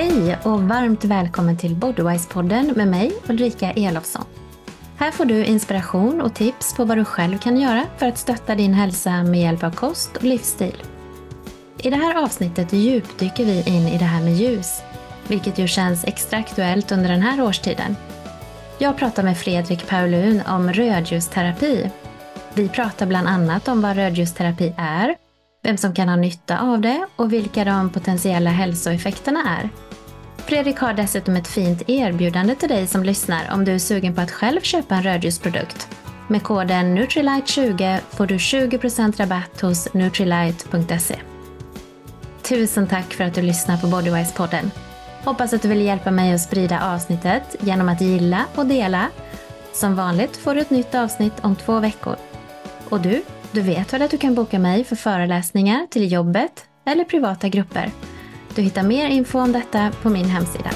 [0.00, 4.24] Hej och varmt välkommen till Bodywise-podden med mig Ulrika Elofsson.
[4.96, 8.54] Här får du inspiration och tips på vad du själv kan göra för att stötta
[8.54, 10.82] din hälsa med hjälp av kost och livsstil.
[11.78, 14.82] I det här avsnittet djupdyker vi in i det här med ljus,
[15.28, 17.96] vilket ju känns extra aktuellt under den här årstiden.
[18.78, 21.90] Jag pratar med Fredrik Paulun om rödljusterapi.
[22.54, 25.14] Vi pratar bland annat om vad rödljusterapi är,
[25.62, 29.70] vem som kan ha nytta av det och vilka de potentiella hälsoeffekterna är.
[30.50, 34.20] Fredrik har dessutom ett fint erbjudande till dig som lyssnar om du är sugen på
[34.20, 35.88] att själv köpa en rödljusprodukt.
[36.28, 41.16] Med koden Nutrilite20 får du 20% rabatt hos Nutrilite.se.
[42.42, 44.70] Tusen tack för att du lyssnar på Bodywise-podden.
[45.24, 49.08] Hoppas att du vill hjälpa mig att sprida avsnittet genom att gilla och dela.
[49.72, 52.16] Som vanligt får du ett nytt avsnitt om två veckor.
[52.88, 57.04] Och du, du vet väl att du kan boka mig för föreläsningar till jobbet eller
[57.04, 57.90] privata grupper.
[58.54, 60.70] Du hittar mer info om detta på min hemsida.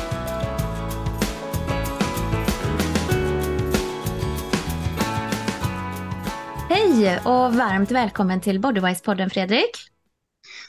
[6.69, 9.71] Hej och varmt välkommen till Bodywise-podden Fredrik.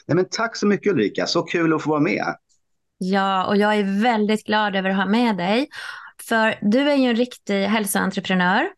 [0.06, 2.36] Nej, men tack så mycket Ulrika, så kul att få vara med.
[2.98, 5.68] Ja, och jag är väldigt glad över att ha med dig.
[6.28, 8.68] För du är ju en riktig hälsoentreprenör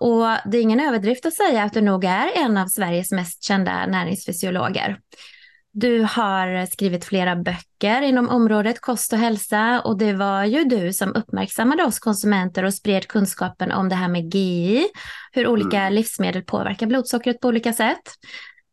[0.00, 3.42] och det är ingen överdrift att säga att du nog är en av Sveriges mest
[3.42, 4.98] kända näringsfysiologer.
[5.76, 10.92] Du har skrivit flera böcker inom området kost och hälsa och det var ju du
[10.92, 14.88] som uppmärksammade oss konsumenter och spred kunskapen om det här med GI,
[15.32, 15.92] hur olika mm.
[15.92, 18.02] livsmedel påverkar blodsockret på olika sätt.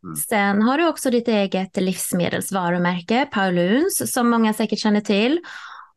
[0.04, 0.16] Mm.
[0.16, 5.40] Sen har du också ditt eget livsmedelsvarumärke, Pauluns, som många säkert känner till.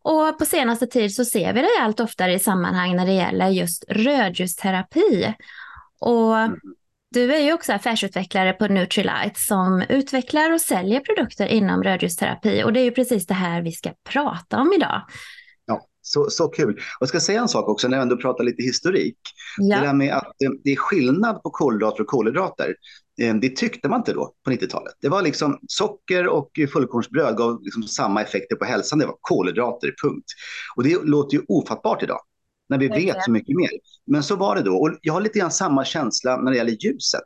[0.02, 3.48] Och på senaste tid så ser vi det allt oftare i sammanhang när det gäller
[3.48, 5.34] just rödljusterapi.
[6.00, 6.58] Och mm.
[7.14, 12.64] Du är ju också affärsutvecklare på Nutrilite som utvecklar och säljer produkter inom rödljusterapi.
[12.64, 15.02] Och det är ju precis det här vi ska prata om idag.
[15.66, 16.74] Ja, så, så kul.
[16.74, 19.18] Och jag ska säga en sak också när jag ändå pratar lite historik.
[19.58, 19.76] Ja.
[19.76, 20.32] Det där med att
[20.64, 22.74] det är skillnad på kolhydrater och kolhydrater.
[23.20, 24.94] Eh, det tyckte man inte då på 90-talet.
[25.00, 28.98] Det var liksom socker och fullkornsbröd gav liksom samma effekter på hälsan.
[28.98, 30.26] Det var kolhydrater, punkt.
[30.76, 32.20] Och det låter ju ofattbart idag
[32.74, 33.70] när vi vet så mycket mer.
[34.06, 34.76] Men så var det då.
[34.76, 37.24] Och jag har lite grann samma känsla när det gäller ljuset.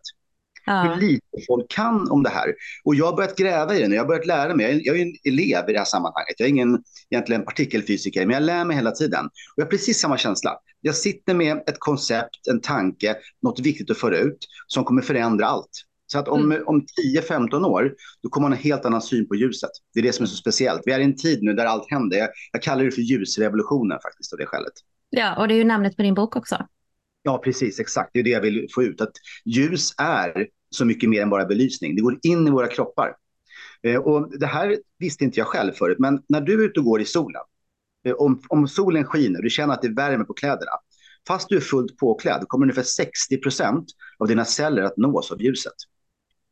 [0.66, 0.82] Ja.
[0.82, 2.54] Hur lite folk kan om det här.
[2.84, 3.94] Och jag har börjat gräva i det nu.
[3.94, 4.82] Jag har börjat lära mig.
[4.84, 6.34] Jag är en elev i det här sammanhanget.
[6.38, 9.26] Jag är ingen egentligen partikelfysiker, men jag lär mig hela tiden.
[9.26, 10.58] Och jag har precis samma känsla.
[10.80, 15.46] Jag sitter med ett koncept, en tanke, något viktigt att föra ut som kommer förändra
[15.46, 15.84] allt.
[16.06, 16.62] Så att om, mm.
[16.66, 16.86] om
[17.16, 19.70] 10-15 år, då kommer man ha en helt annan syn på ljuset.
[19.94, 20.82] Det är det som är så speciellt.
[20.84, 22.18] Vi är i en tid nu där allt händer.
[22.18, 24.72] Jag, jag kallar det för ljusrevolutionen faktiskt av det skälet.
[25.10, 26.66] Ja, och det är ju namnet på din bok också.
[27.22, 28.10] Ja, precis, exakt.
[28.12, 29.00] Det är det jag vill få ut.
[29.00, 29.12] Att
[29.44, 31.96] ljus är så mycket mer än bara belysning.
[31.96, 33.16] Det går in i våra kroppar.
[33.82, 36.86] Eh, och det här visste inte jag själv förut, men när du är ute och
[36.86, 37.42] går i solen,
[38.04, 40.70] eh, om, om solen skiner, du känner att det värmer på kläderna,
[41.28, 43.86] fast du är fullt påklädd kommer ungefär 60 procent
[44.18, 45.74] av dina celler att nås av ljuset.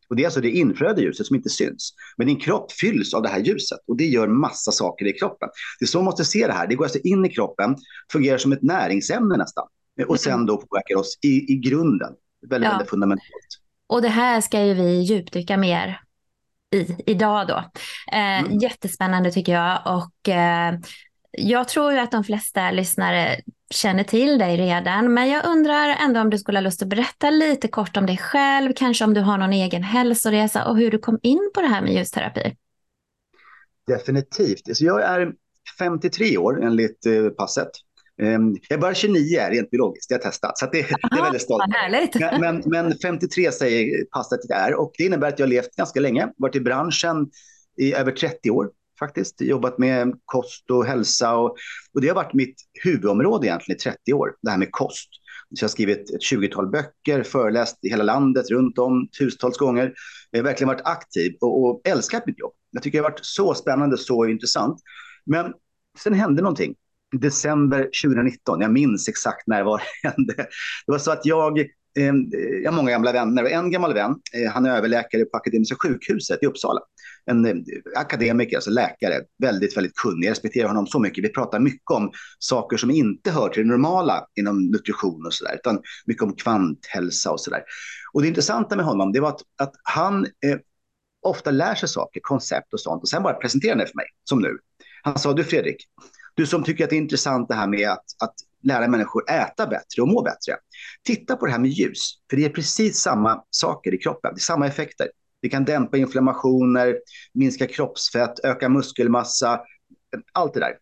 [0.09, 1.95] Och det är alltså det infraröda ljuset som inte syns.
[2.17, 5.49] Men din kropp fylls av det här ljuset och det gör massa saker i kroppen.
[5.79, 6.67] Det är så man måste se det här.
[6.67, 7.77] Det går alltså in i kroppen,
[8.13, 9.67] fungerar som ett näringsämne nästan.
[10.07, 12.13] Och sen då påverkar oss i, i grunden.
[12.49, 12.73] Väldigt, ja.
[12.73, 13.31] väldigt fundamentalt.
[13.87, 16.01] Och det här ska ju vi djupdyka mer
[16.75, 17.57] i idag då.
[18.13, 18.59] Eh, mm.
[18.59, 20.79] Jättespännande tycker jag och eh,
[21.31, 23.41] jag tror ju att de flesta lyssnare
[23.71, 27.31] känner till dig redan, men jag undrar ändå om du skulle ha lust att berätta
[27.31, 30.99] lite kort om dig själv, kanske om du har någon egen hälsoresa och hur du
[30.99, 32.57] kom in på det här med ljusterapi.
[33.87, 34.77] Definitivt.
[34.77, 35.33] Så jag är
[35.79, 37.71] 53 år enligt eh, passet.
[38.23, 40.59] Um, jag är bara 29 rent biologiskt, det har jag testat.
[40.59, 41.65] Så det, Aha, det är väldigt stolt.
[42.19, 45.51] Men, men, men 53 säger passet att det är och det innebär att jag har
[45.51, 47.31] levt ganska länge, varit i branschen
[47.77, 49.41] i över 30 år faktiskt.
[49.41, 51.57] Jobbat med kost och hälsa och,
[51.95, 55.09] och det har varit mitt huvudområde egentligen i 30 år, det här med kost.
[55.55, 59.95] Så jag har skrivit ett 20-tal böcker, föreläst i hela landet, runt om, tusentals gånger.
[60.31, 62.53] Jag har verkligen varit aktiv och, och älskat mitt jobb.
[62.71, 64.81] Jag tycker det har varit så spännande, så intressant.
[65.27, 65.53] Men
[65.99, 66.75] sen hände någonting.
[67.21, 70.35] December 2019, jag minns exakt när det var hände.
[70.87, 71.67] Det var så att jag
[71.97, 75.25] Ehm, eh, jag har många gamla vänner och en gammal vän, eh, han är överläkare
[75.25, 76.81] på Akademiska sjukhuset i Uppsala
[77.27, 77.55] en eh,
[77.97, 80.27] akademiker, alltså läkare, väldigt, väldigt kunnig.
[80.27, 81.25] Jag respekterar honom så mycket.
[81.25, 85.45] Vi pratar mycket om saker som inte hör till det normala inom nutrition och så
[85.45, 87.63] där, utan mycket om kvanthälsa och så där.
[88.13, 90.59] Och det intressanta med honom, det var att, att han eh,
[91.23, 94.39] ofta lär sig saker, koncept och sånt, och sen bara presenterar det för mig, som
[94.39, 94.59] nu.
[95.03, 95.77] Han sa, du Fredrik,
[96.35, 99.67] du som tycker att det är intressant det här med att, att lära människor äta
[99.67, 100.57] bättre och må bättre.
[101.03, 104.39] Titta på det här med ljus, för det är precis samma saker i kroppen, det
[104.39, 105.09] är samma effekter.
[105.43, 106.99] Det kan dämpa inflammationer,
[107.35, 109.61] minska kroppsfett, öka muskelmassa,
[110.33, 110.73] allt det där.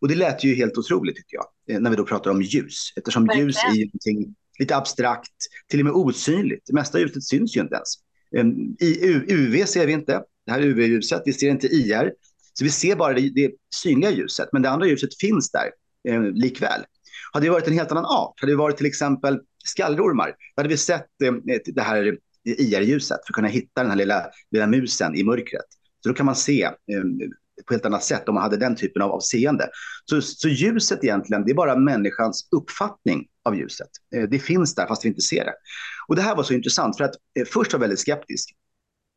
[0.00, 2.92] Och det lät ju helt otroligt tycker jag, eh, när vi då pratar om ljus.
[2.96, 3.46] Eftersom Verkligen.
[3.46, 5.32] ljus är ju någonting lite abstrakt,
[5.68, 6.62] till och med osynligt.
[6.66, 7.88] Det mesta ljuset syns ju inte ens.
[8.36, 12.12] Ehm, I UV ser vi inte, det här UV-ljuset, vi ser inte IR.
[12.52, 15.70] Så vi ser bara det, det synliga ljuset, men det andra ljuset finns där
[16.08, 16.84] eh, likväl.
[17.32, 20.68] Hade det varit en helt annan art, hade det varit till exempel skallormar, då hade
[20.68, 21.32] vi sett eh,
[21.64, 25.66] det här IR-ljuset för att kunna hitta den här lilla, lilla musen i mörkret.
[26.02, 26.72] Så då kan man se eh,
[27.66, 29.68] på ett helt annat sätt om man hade den typen av, av seende.
[30.04, 33.88] Så, så ljuset egentligen, det är bara människans uppfattning av ljuset.
[34.14, 35.54] Eh, det finns där fast vi inte ser det.
[36.08, 37.14] Och det här var så intressant för att
[37.46, 38.54] först var jag väldigt skeptisk.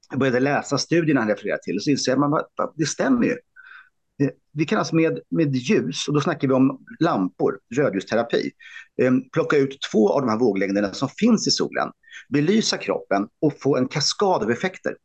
[0.10, 3.38] Jag började läsa studierna han refererar till och så inser man att det stämmer ju.
[4.22, 8.52] Eh, vi kan alltså med, med ljus, och då snackar vi om lampor, rödljusterapi,
[9.02, 11.92] eh, plocka ut två av de här våglängderna som finns i solen,
[12.30, 14.96] belysa kroppen och få en kaskad av effekter.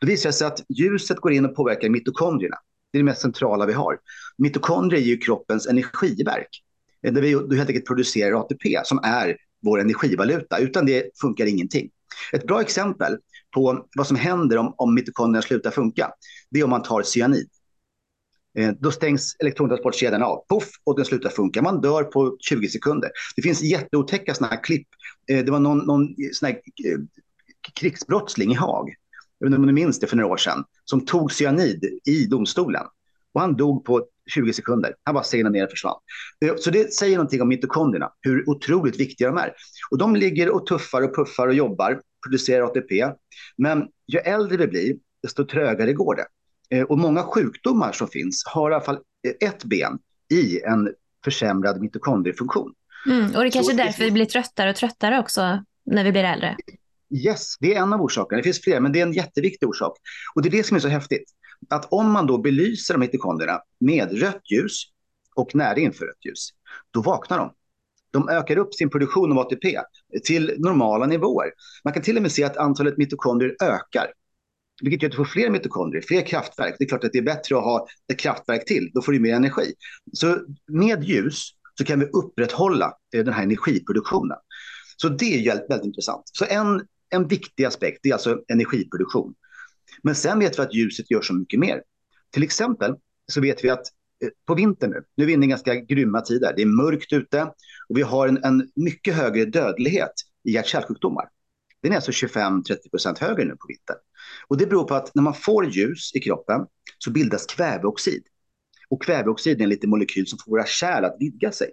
[0.00, 2.56] Då visar det sig att ljuset går in och påverkar mitokondrierna.
[2.92, 3.98] Det är det mest centrala vi har.
[4.38, 6.62] Mitokondrier är ju kroppens energiverk.
[7.06, 10.58] Eh, där vi helt enkelt producerar ATP som är vår energivaluta.
[10.58, 11.90] Utan det funkar ingenting.
[12.32, 13.16] Ett bra exempel
[13.54, 16.10] på vad som händer om, om mitokondrierna slutar funka,
[16.50, 17.48] det är om man tar cyanid.
[18.58, 21.62] Eh, då stängs elektrontransportkedjan av, puff, och den slutar funka.
[21.62, 23.10] Man dör på 20 sekunder.
[23.36, 24.88] Det finns jätteotäcka sådana här klipp.
[25.30, 26.98] Eh, det var någon, någon sån här eh,
[27.74, 28.94] krigsbrottsling i Haag
[29.42, 32.26] jag vet inte om du minns det för några år sedan, som tog cyanid i
[32.26, 32.82] domstolen.
[33.32, 34.94] Och han dog på 20 sekunder.
[35.04, 35.96] Han bara segnade ner och försvann.
[36.58, 39.52] Så det säger någonting om mitokondrierna, hur otroligt viktiga de är.
[39.90, 43.06] Och de ligger och tuffar och puffar och jobbar, producerar ATP.
[43.56, 46.26] Men ju äldre vi blir, desto trögare går det.
[46.72, 48.98] Eh, och många sjukdomar som finns har i alla fall
[49.40, 49.98] ett ben
[50.30, 52.74] i en försämrad mitokondriefunktion.
[53.06, 56.12] Mm, och det är kanske är därför vi blir tröttare och tröttare också när vi
[56.12, 56.56] blir äldre.
[57.14, 58.36] Yes, det är en av orsakerna.
[58.36, 59.98] Det finns fler, men det är en jätteviktig orsak.
[60.34, 61.30] Och det är det som är så häftigt.
[61.70, 64.82] Att om man då belyser de mitokondrierna med rött ljus
[65.34, 66.48] och nära infrarött ljus,
[66.90, 67.52] då vaknar de.
[68.10, 69.80] De ökar upp sin produktion av ATP
[70.24, 71.50] till normala nivåer.
[71.84, 74.06] Man kan till och med se att antalet mitokondrier ökar.
[74.82, 76.76] Vilket gör att du får fler mitokondrier, fler kraftverk.
[76.78, 78.90] Det är klart att det är bättre att ha ett kraftverk till.
[78.94, 79.74] Då får du mer energi.
[80.12, 84.38] Så med ljus så kan vi upprätthålla eh, den här energiproduktionen.
[84.96, 86.22] Så det är väldigt, väldigt intressant.
[86.24, 86.82] Så en
[87.12, 89.34] en viktig aspekt, det är alltså energiproduktion.
[90.02, 91.82] Men sen vet vi att ljuset gör så mycket mer.
[92.30, 92.94] Till exempel
[93.32, 93.86] så vet vi att
[94.24, 97.12] eh, på vintern nu, nu är vi inne i ganska grymma tider, det är mörkt
[97.12, 97.42] ute
[97.88, 100.12] och vi har en, en mycket högre dödlighet
[100.44, 101.28] i hjärt-kärlsjukdomar.
[101.82, 103.96] Den är alltså 25-30% högre nu på vintern.
[104.48, 106.66] Och det beror på att när man får ljus i kroppen
[106.98, 108.22] så bildas kväveoxid.
[108.88, 111.70] Och kväveoxid är en liten molekyl som får våra kärl att vidga sig.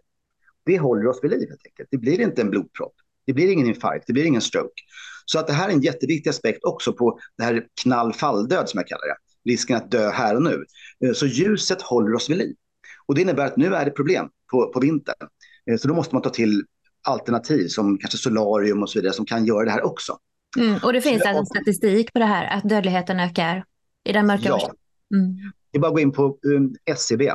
[0.66, 1.90] Det håller oss vid liv helt enkelt.
[1.92, 2.94] Det blir inte en blodpropp.
[3.26, 4.82] Det blir ingen infarkt, det blir ingen stroke.
[5.26, 8.88] Så att det här är en jätteviktig aspekt också på det här knall-falldöd som jag
[8.88, 9.52] kallar det.
[9.52, 10.66] Risken att dö här och nu.
[11.06, 12.56] Eh, så ljuset håller oss vid liv.
[13.06, 15.28] Och det innebär att nu är det problem på, på vintern.
[15.72, 16.64] Eh, så då måste man ta till
[17.01, 20.18] alternativ som kanske solarium och så vidare som kan göra det här också.
[20.57, 23.66] Mm, och det finns alltså statistik på det här, att dödligheten ökar
[24.10, 24.72] i den mörka ja.
[25.16, 25.36] Mm.
[25.72, 27.31] Det är bara att gå in på um, SCB,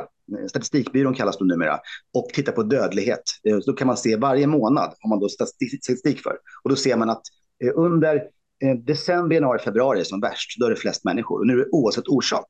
[0.49, 1.79] statistikbyrån kallas det numera,
[2.13, 3.23] och titta på dödlighet.
[3.47, 6.37] Eh, då kan man se varje månad har man då statistik för.
[6.63, 7.21] Och då ser man att
[7.63, 8.15] Eh, under
[8.63, 11.39] eh, december, januari, februari som värst, då är det flest människor.
[11.39, 12.45] Och nu är det oavsett orsak.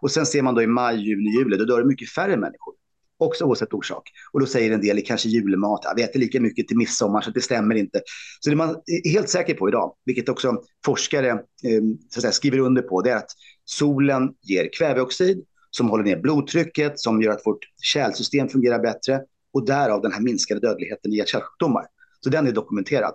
[0.00, 2.74] Och sen ser man då i maj, juni, juli, då dör det mycket färre människor.
[3.20, 4.02] Också oavsett orsak.
[4.32, 7.40] Och då säger en del, kanske julmat, vi äter lika mycket till midsommar så det
[7.40, 8.00] stämmer inte.
[8.40, 12.58] Så det man är helt säker på idag, vilket också forskare eh, så säga, skriver
[12.58, 13.30] under på, det är att
[13.64, 19.20] solen ger kväveoxid som håller ner blodtrycket, som gör att vårt kärlsystem fungerar bättre
[19.52, 21.86] och därav den här minskade dödligheten i hjärt-kärlsjukdomar.
[22.20, 23.14] Så den är dokumenterad.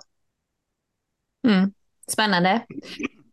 [1.47, 1.71] Mm.
[2.07, 2.65] Spännande.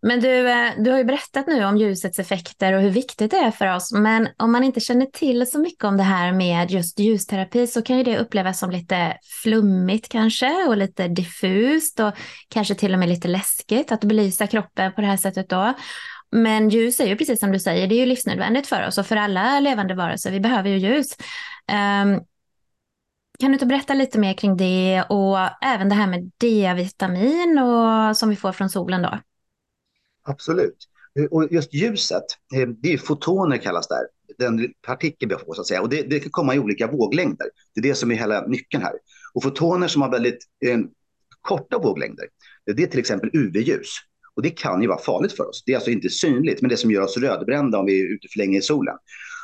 [0.02, 3.37] Men du, eh, du har ju berättat nu om ljusets effekter och hur viktigt det
[3.37, 3.92] är för oss.
[3.92, 7.82] Men om man inte känner till så mycket om det här med just ljusterapi så
[7.82, 12.12] kan ju det upplevas som lite flummigt kanske och lite diffust och
[12.49, 15.75] kanske till och med lite läskigt att belysa kroppen på det här sättet då.
[16.30, 19.06] Men ljus är ju precis som du säger, det är ju livsnödvändigt för oss och
[19.06, 20.30] för alla levande varelser.
[20.30, 21.16] Vi behöver ju ljus.
[21.73, 22.21] Um,
[23.40, 28.16] kan du inte berätta lite mer kring det och även det här med D-vitamin och,
[28.16, 29.18] som vi får från solen då?
[30.23, 30.88] Absolut.
[31.31, 32.25] Och just ljuset,
[32.55, 34.07] eh, det är fotoner kallas det här.
[34.38, 35.83] Den partikel vi får så att säga.
[35.83, 37.47] Och det, det kan komma i olika våglängder.
[37.75, 38.93] Det är det som är hela nyckeln här.
[39.35, 40.79] Och fotoner som har väldigt eh,
[41.41, 42.25] korta våglängder,
[42.76, 43.88] det är till exempel UV-ljus.
[44.37, 45.62] Och det kan ju vara farligt för oss.
[45.67, 48.29] Det är alltså inte synligt, men det som gör oss rödbrända om vi är ute
[48.33, 48.95] för länge i solen.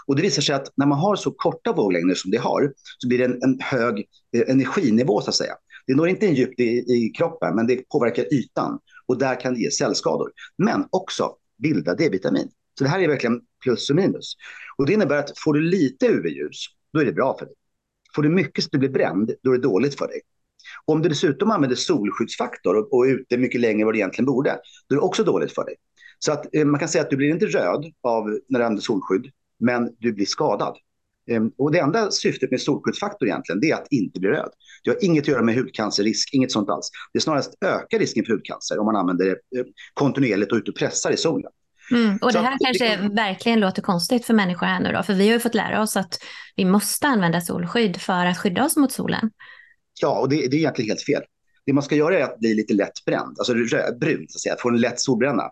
[0.06, 3.08] Och det visar sig att när man har så korta våglängder som det har så
[3.08, 4.06] blir det en, en hög
[4.36, 5.54] eh, energinivå så att säga.
[5.86, 9.60] Det når inte djupt i, i kroppen, men det påverkar ytan och där kan det
[9.60, 10.32] ge cellskador.
[10.58, 14.34] Men också bilda D-vitamin Så det här är verkligen plus och minus.
[14.76, 17.54] Och det innebär att får du lite UV-ljus, då är det bra för dig.
[18.14, 20.20] Får du mycket så du blir bränd, då är det dåligt för dig.
[20.84, 24.26] Om du dessutom använder solskyddsfaktor och, och är ute mycket längre än vad du egentligen
[24.26, 25.74] borde, då är det också dåligt för dig.
[26.18, 28.82] Så att, eh, man kan säga att du blir inte röd av när du använder
[28.82, 30.76] solskydd, men du blir skadad.
[31.30, 34.50] Um, och det enda syftet med solskyddsfaktor egentligen, det är att inte bli röd.
[34.84, 36.90] Det har inget att göra med hudcancerrisk, inget sånt alls.
[37.12, 40.76] Det snarast ökar risken för hudcancer om man använder det eh, kontinuerligt och ut och
[40.76, 41.50] pressar i solen.
[41.90, 43.14] Mm, och det här att, kanske det...
[43.14, 45.96] verkligen låter konstigt för människor här nu då, för vi har ju fått lära oss
[45.96, 46.18] att
[46.56, 49.30] vi måste använda solskydd för att skydda oss mot solen.
[50.00, 51.22] Ja, och det, det är egentligen helt fel.
[51.66, 53.54] Det man ska göra är att bli lite lätt bränd, alltså
[54.00, 55.42] brun, så att säga, få en lätt solbränna.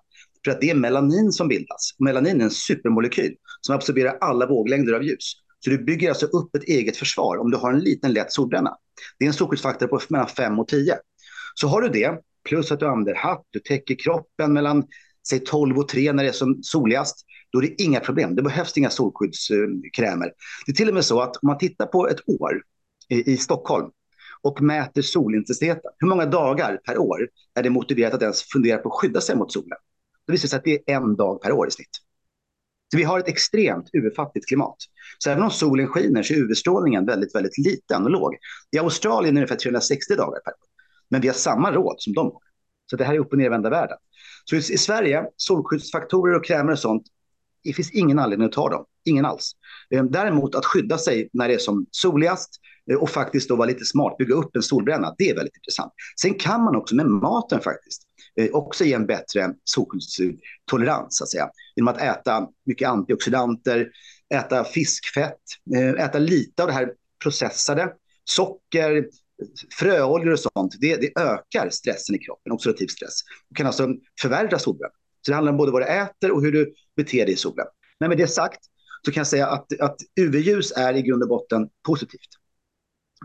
[0.44, 1.94] För att det är melanin som bildas.
[1.98, 5.32] Melanin är en supermolekyl som absorberar alla våglängder av ljus.
[5.66, 8.76] Så du bygger alltså upp ett eget försvar om du har en liten lätt solbränna.
[9.18, 10.98] Det är en solskyddsfaktor på mellan 5 och 10.
[11.54, 14.84] Så har du det, plus att du använder hatt, du täcker kroppen mellan
[15.28, 18.34] säg 12 och 3 när det är som soligast, då är det inga problem.
[18.34, 20.32] Det behövs inga solskyddskrämer.
[20.66, 22.62] Det är till och med så att om man tittar på ett år
[23.08, 23.90] i, i Stockholm
[24.42, 28.88] och mäter solintensiteten, hur många dagar per år är det motiverat att ens fundera på
[28.88, 29.78] att skydda sig mot solen?
[30.26, 32.05] Då visar det sig att det är en dag per år i snitt.
[32.90, 34.76] Så vi har ett extremt UV-fattigt klimat.
[35.18, 38.36] Så även om solen skiner så är UV-strålningen väldigt, väldigt liten och låg.
[38.72, 40.68] I Australien är det ungefär 360 dagar per år.
[41.08, 42.40] Men vi har samma råd som de har.
[42.90, 43.96] Så det här är upp och nervända världen.
[44.44, 47.02] Så i, Sverige, solskyddsfaktorer och krämer och sånt,
[47.64, 48.84] det finns ingen anledning att ta dem.
[49.04, 49.52] Ingen alls.
[49.90, 52.50] Eh, däremot att skydda sig när det är som soligast
[52.90, 55.92] eh, och faktiskt då vara lite smart, bygga upp en solbränna, det är väldigt intressant.
[56.20, 58.05] Sen kan man också med maten faktiskt
[58.40, 61.50] Eh, också ge en bättre solskyddstolerans, så att säga.
[61.76, 63.90] Genom att äta mycket antioxidanter,
[64.34, 65.40] äta fiskfett,
[65.76, 67.92] eh, äta lite av det här processade,
[68.24, 69.08] socker,
[69.78, 73.20] fröoljor och sånt, det, det, ökar stressen i kroppen, oxidativ stress.
[73.50, 73.88] och kan alltså
[74.20, 74.90] förvärra solen.
[75.22, 77.66] Så det handlar om både vad du äter och hur du beter dig i solen.
[78.00, 78.60] Men med det sagt
[79.04, 82.28] så kan jag säga att, att UV-ljus är i grund och botten positivt.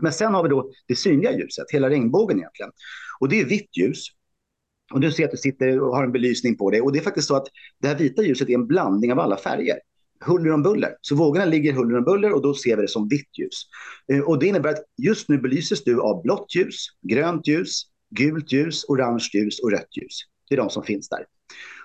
[0.02, 2.72] Men sen har vi då det synliga ljuset, hela regnbågen egentligen.
[3.20, 4.06] Och det är vitt ljus.
[4.92, 6.80] Och du ser att du sitter och har en belysning på dig.
[6.80, 7.46] Och det är faktiskt så att
[7.80, 9.76] det här vita ljuset är en blandning av alla färger
[10.24, 10.96] huller om buller.
[11.00, 13.62] Så vågorna ligger huller om buller och då ser vi det som vitt ljus.
[14.12, 18.52] Eh, och det innebär att just nu belyses du av blått ljus, grönt ljus, gult
[18.52, 20.18] ljus, orange ljus och rött ljus.
[20.48, 21.26] Det är de som finns där.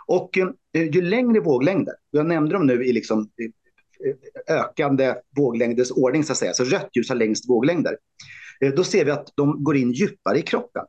[0.08, 5.92] Och eh, ju längre våglängder, jag nämnde dem nu i liksom eh, eh, ökande våglängders
[5.92, 7.98] ordning så att säga, så rött ljus har längst våglängder.
[8.76, 10.84] Då ser vi att de går in djupare i kroppen.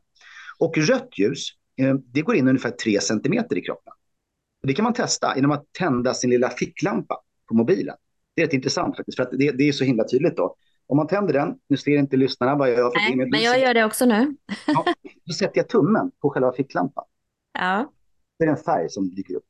[0.59, 1.47] Och rött ljus,
[2.05, 3.93] det går in ungefär 3 centimeter i kroppen.
[4.67, 7.95] Det kan man testa genom att tända sin lilla ficklampa på mobilen.
[8.35, 10.55] Det är rätt intressant faktiskt, för att det, det är så himla tydligt då.
[10.87, 12.91] Om man tänder den, nu ser inte lyssnarna vad jag gör.
[12.95, 13.45] Nej, men lyser.
[13.45, 14.35] jag gör det också nu.
[14.67, 14.85] ja,
[15.25, 17.03] då sätter jag tummen på själva ficklampan.
[17.53, 17.91] Ja.
[18.39, 19.45] Det är en färg som dyker upp.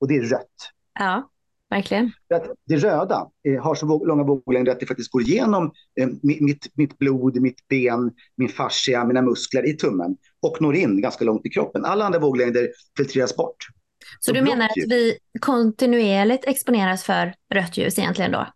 [0.00, 0.70] Och det är rött.
[0.98, 1.30] Ja,
[1.72, 2.12] verkligen.
[2.34, 6.66] att det röda eh, har så långa våglängder att det faktiskt går igenom eh, mitt,
[6.74, 11.46] mitt blod, mitt ben, min fascia, mina muskler i tummen och når in ganska långt
[11.46, 11.84] i kroppen.
[11.84, 13.56] Alla andra våglängder filtreras bort.
[14.20, 18.46] Så du menar att vi kontinuerligt exponeras för rött ljus egentligen då?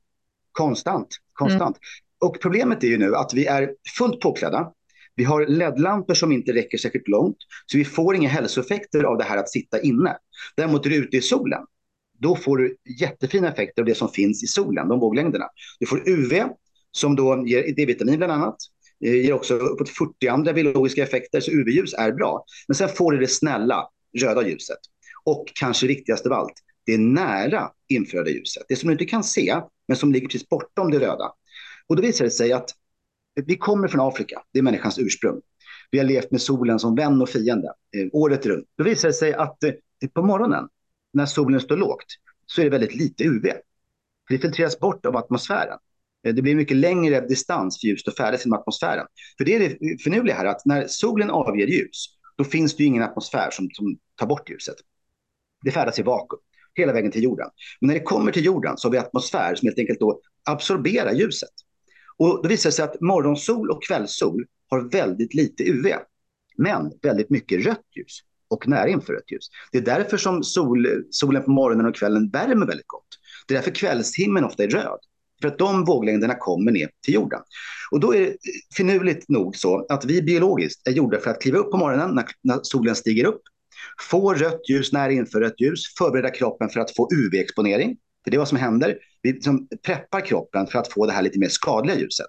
[0.52, 1.76] Konstant, konstant.
[1.76, 2.30] Mm.
[2.30, 4.72] Och problemet är ju nu att vi är fullt påklädda.
[5.14, 9.24] Vi har LED-lampor som inte räcker särskilt långt, så vi får inga hälsoeffekter av det
[9.24, 10.16] här att sitta inne.
[10.56, 11.62] Däremot är du ute i solen,
[12.18, 15.44] då får du jättefina effekter av det som finns i solen, de våglängderna.
[15.80, 16.48] Du får UV,
[16.92, 18.56] som då ger D-vitamin bland annat,
[19.00, 22.44] det ger också uppåt 40 andra biologiska effekter, så UV-ljus är bra.
[22.68, 24.78] Men sen får du det snälla röda ljuset.
[25.24, 26.54] Och kanske viktigast av allt,
[26.86, 28.62] det nära infraröda ljuset.
[28.68, 31.32] Det som du inte kan se, men som ligger precis bortom det röda.
[31.86, 32.70] Och då visar det sig att
[33.46, 35.40] vi kommer från Afrika, det är människans ursprung.
[35.90, 38.66] Vi har levt med solen som vän och fiende eh, året runt.
[38.78, 39.72] Då visar det sig att eh,
[40.14, 40.68] på morgonen,
[41.16, 42.06] när solen står lågt,
[42.46, 43.46] så är det väldigt lite UV.
[44.28, 45.78] Det filtreras bort av atmosfären.
[46.26, 49.06] Eh, det blir mycket längre distans för ljuset att färdas genom atmosfären.
[49.38, 52.06] För det är det finurliga här, att när solen avger ljus,
[52.36, 54.76] då finns det ju ingen atmosfär som, som tar bort ljuset
[55.64, 56.40] det färdas i vakuum
[56.74, 57.48] hela vägen till jorden.
[57.80, 61.12] Men när det kommer till jorden så har vi atmosfär som helt enkelt då absorberar
[61.12, 61.50] ljuset.
[62.16, 65.86] Och då visar det sig att morgonsol och kvällssol har väldigt lite UV,
[66.56, 69.48] men väldigt mycket rött ljus och nära infrarött ljus.
[69.72, 73.06] Det är därför som sol, solen på morgonen och kvällen värmer väldigt gott.
[73.48, 74.98] Det är därför kvällshimlen ofta är röd.
[75.40, 77.40] För att de våglängderna kommer ner till jorden.
[77.90, 78.36] Och då är det
[78.76, 82.24] finurligt nog så att vi biologiskt är gjorda för att kliva upp på morgonen när,
[82.42, 83.42] när solen stiger upp
[84.10, 87.96] Få rött ljus nära infrarött ljus, förbereda kroppen för att få UV-exponering.
[88.24, 88.98] För det är vad som händer.
[89.22, 92.26] Vi liksom preppar kroppen för att få det här lite mer skadliga ljuset.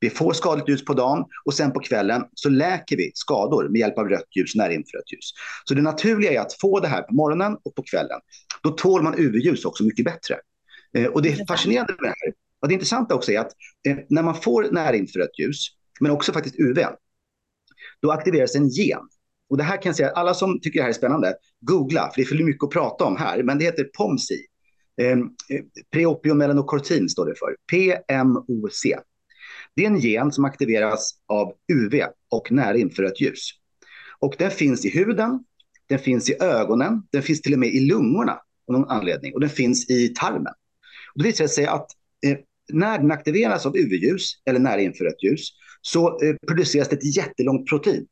[0.00, 3.78] Vi får skadligt ljus på dagen och sen på kvällen så läker vi skador med
[3.78, 5.32] hjälp av rött ljus, närinfrarött ljus.
[5.64, 8.20] Så det naturliga är att få det här på morgonen och på kvällen.
[8.62, 10.36] Då tål man UV-ljus också mycket bättre.
[10.96, 12.34] Eh, och det är fascinerande med det här.
[12.62, 13.52] Och det intressanta också är att
[13.88, 15.66] eh, när man får närinfrarött ljus,
[16.00, 16.78] men också faktiskt UV,
[18.02, 19.00] då aktiveras en gen.
[19.50, 22.16] Och det här kan jag säga, alla som tycker det här är spännande, googla, för
[22.16, 24.30] det är för mycket att prata om här, men det heter POMC.
[25.00, 25.16] Eh,
[25.92, 28.82] Preopiomelaноkortin står det för, PMOC.
[29.78, 33.50] Det är en gen som aktiveras av UV och närinfrarött ljus.
[34.18, 35.44] Och den finns i huden,
[35.88, 38.32] den finns i ögonen, den finns till och med i lungorna
[38.68, 40.52] av någon anledning och den finns i tarmen.
[41.14, 41.86] Och det visar sig att
[42.26, 42.38] eh,
[42.72, 45.48] när den aktiveras av UV-ljus eller närinfrarött ljus
[45.82, 48.06] så eh, produceras det ett jättelångt protein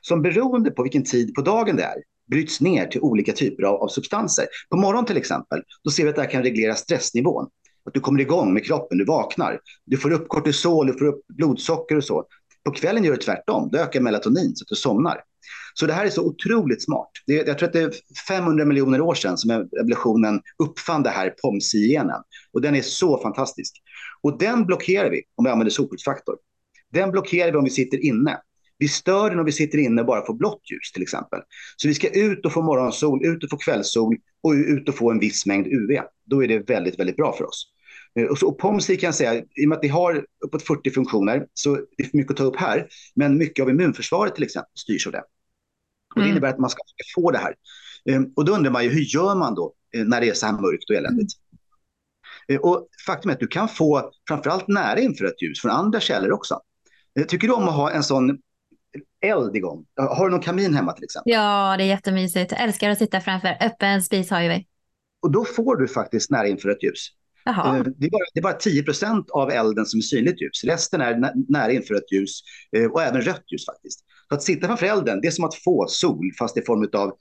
[0.00, 1.96] som beroende på vilken tid på dagen det är
[2.30, 4.46] bryts ner till olika typer av, av substanser.
[4.70, 7.48] På morgonen till exempel, då ser vi att det här kan reglera stressnivån.
[7.84, 9.60] Att du kommer igång med kroppen, du vaknar.
[9.86, 12.24] Du får upp kortisol, du får upp blodsocker och så.
[12.64, 15.20] På kvällen gör du tvärtom, då ökar melatonin så att du somnar.
[15.74, 17.10] Så det här är så otroligt smart.
[17.26, 17.92] Det, jag tror att det är
[18.28, 22.22] 500 miljoner år sedan som evolutionen uppfann det här POMSI-genen.
[22.52, 23.82] Och den är så fantastisk.
[24.22, 26.36] Och den blockerar vi om vi använder solskyddsfaktor.
[26.92, 28.38] Den blockerar vi om vi sitter inne.
[28.78, 31.40] Vi stör den om vi sitter inne och bara får blått ljus till exempel.
[31.76, 35.10] Så vi ska ut och få morgonsol, ut och få kvällssol och ut och få
[35.10, 36.00] en viss mängd UV.
[36.24, 37.71] Då är det väldigt, väldigt bra för oss.
[38.18, 40.62] Eh, och, så, och POMSI kan jag säga, i och med att vi har uppåt
[40.62, 44.34] 40 funktioner, så det är för mycket att ta upp här, men mycket av immunförsvaret
[44.34, 45.22] till exempel styrs av det.
[46.14, 46.30] Och det mm.
[46.30, 46.80] innebär att man ska
[47.14, 47.54] få det här.
[48.10, 50.46] Ehm, och då undrar man ju, hur gör man då eh, när det är så
[50.46, 51.32] här mörkt och eländigt?
[52.48, 52.62] Mm.
[52.62, 56.60] Och faktum är att du kan få framförallt nära infrarött ljus från andra källor också.
[57.28, 58.38] Tycker du om att ha en sån
[59.20, 59.84] eld igång?
[59.96, 61.32] Har du någon kamin hemma till exempel?
[61.32, 62.52] Ja, det är jättemysigt.
[62.52, 63.56] Jag älskar att sitta framför.
[63.60, 64.66] Öppen spis har ju vi.
[65.22, 67.08] Och då får du faktiskt nära infrarött ljus.
[67.44, 67.76] Jaha.
[67.76, 70.64] Eh, det är, bara, det är bara 10% av elden som är synligt ljus.
[70.64, 72.40] Resten är nära infrarött ljus
[72.76, 74.00] eh, och även rött ljus faktiskt.
[74.28, 77.12] Så att sitta framför elden, det är som att få sol fast i form av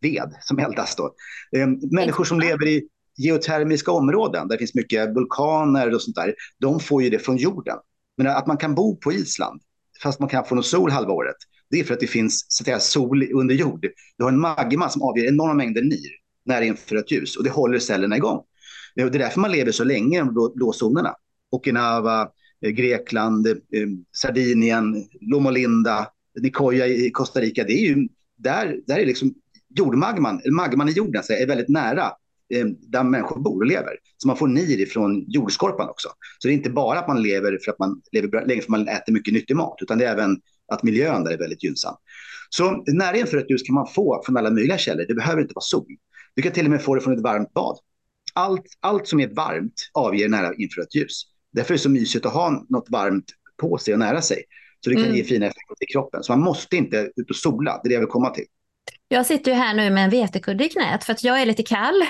[0.00, 1.14] ved som eldas då.
[1.56, 6.34] Eh, människor som lever i geotermiska områden där det finns mycket vulkaner och sånt där,
[6.58, 7.76] de får ju det från jorden.
[8.16, 9.60] Men att man kan bo på Island
[10.02, 11.36] fast man kan få någon sol halva året,
[11.70, 13.86] det är för att det finns så att säga, sol under jord.
[14.18, 16.10] Du har en magma som avger enorma mängder NIR,
[16.44, 18.42] närinfrarött ljus, och det håller cellerna igång.
[18.94, 21.14] Det är därför man lever så länge i de blå, zonerna.
[21.50, 22.28] Okinawa,
[22.64, 26.06] eh, Grekland, eh, eh, Sardinien, Loma Linda,
[26.40, 27.64] Nicoya i Costa Rica.
[27.64, 29.34] Det är ju där, där är liksom
[29.76, 32.12] jordmagman, eller magman i jorden, så är väldigt nära
[32.80, 33.92] där människor bor och lever.
[34.16, 36.08] Så man får NIR ifrån jordskorpan också.
[36.38, 38.68] Så det är inte bara att man lever för att man lever länge för att
[38.68, 40.40] man äter mycket nyttig mat, utan det är även
[40.72, 41.94] att miljön där är väldigt gynnsam.
[42.48, 45.04] Så näringen för ett ljus kan man få från alla möjliga källor.
[45.08, 45.86] Det behöver inte vara sol.
[46.34, 47.78] Du kan till och med få det från ett varmt bad
[48.34, 51.22] allt, allt som är varmt avger nära infrarött ljus.
[51.52, 53.24] Därför är det så mysigt att ha något varmt
[53.56, 54.42] på sig och nära sig.
[54.84, 55.16] Så det kan mm.
[55.16, 56.22] ge fina effekter i kroppen.
[56.22, 58.44] Så man måste inte ut och sola, det är det jag vill komma till.
[59.08, 61.62] Jag sitter ju här nu med en vetekudde i knät för att jag är lite
[61.62, 62.02] kall.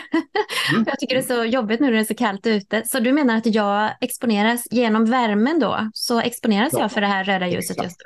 [0.73, 0.85] Mm.
[0.87, 2.83] jag tycker det är så jobbigt nu när det är så kallt ute.
[2.87, 5.91] Så du menar att jag exponeras genom värmen då?
[5.93, 6.81] Så exponeras ja.
[6.81, 7.85] jag för det här röda ljuset Exakt.
[7.85, 7.97] just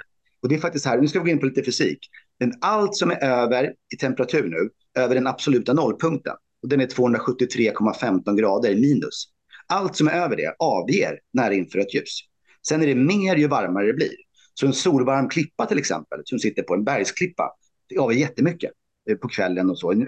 [0.43, 1.99] Och det är faktiskt här, nu ska vi gå in på lite fysik.
[2.41, 4.71] Men allt som är över i temperatur nu,
[5.03, 9.25] över den absoluta nollpunkten, och den är 273,15 grader minus.
[9.67, 12.21] Allt som är över det avger närinfrarött ljus.
[12.69, 14.15] Sen är det mer ju varmare det blir.
[14.55, 17.51] Så en solvarm klippa till exempel, som sitter på en bergsklippa,
[17.89, 18.71] det avger jättemycket
[19.11, 20.05] eh, på kvällen och så.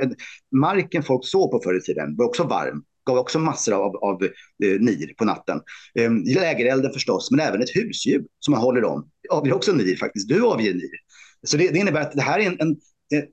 [0.52, 4.24] Marken folk sov på förr i tiden var också varm, gav också massor av, av
[4.24, 5.60] eh, NIR på natten.
[5.94, 10.28] Eh, lägerelden förstås, men även ett husdjur som man håller om avger också NIR faktiskt.
[10.28, 11.00] Du avger NIR.
[11.42, 12.76] Så det, det innebär att det här är en, en,
[13.14, 13.26] en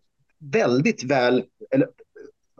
[0.51, 1.87] väldigt väl, eller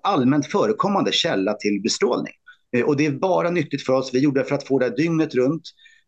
[0.03, 2.33] allmänt förekommande källa till bestrålning.
[2.75, 4.13] Eh, och det är bara nyttigt för oss.
[4.13, 5.63] Vi gjorde det för att få det dygnet runt.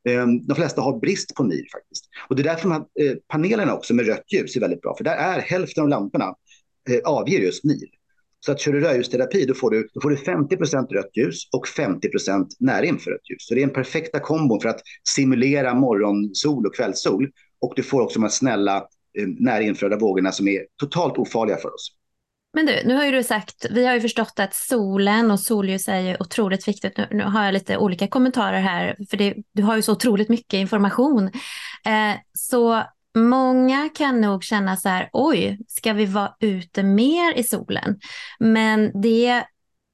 [0.10, 2.06] Eh, de flesta har brist på NIR faktiskt.
[2.30, 4.96] Och det är därför de här eh, panelerna också med rött ljus är väldigt bra.
[4.98, 6.34] För där är hälften av lamporna
[7.06, 7.90] avger just NIR.
[8.46, 11.68] Så att kör du rödljusterapi då får du, då får du 50% rött ljus och
[11.68, 13.48] 50% närinfrarött ljus.
[13.48, 17.30] Så det är en perfekta kombon för att simulera morgonsol och kvällssol.
[17.62, 18.88] Och du får också de här snälla
[19.40, 21.99] närinfraröda vågorna som är totalt ofarliga för oss.
[22.54, 25.88] Men du, nu har ju du sagt, vi har ju förstått att solen och solljus
[25.88, 26.98] är ju otroligt viktigt.
[26.98, 30.30] Nu, nu har jag lite olika kommentarer här, för det, du har ju så otroligt
[30.30, 31.26] mycket information.
[31.86, 32.84] Eh, så
[33.16, 38.00] många kan nog känna så här, oj, ska vi vara ute mer i solen?
[38.40, 39.44] Men det,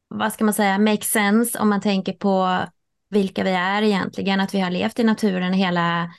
[0.08, 2.66] vad ska man säga, makes sense om man tänker på
[3.10, 6.12] vilka vi är egentligen, att vi har levt i naturen hela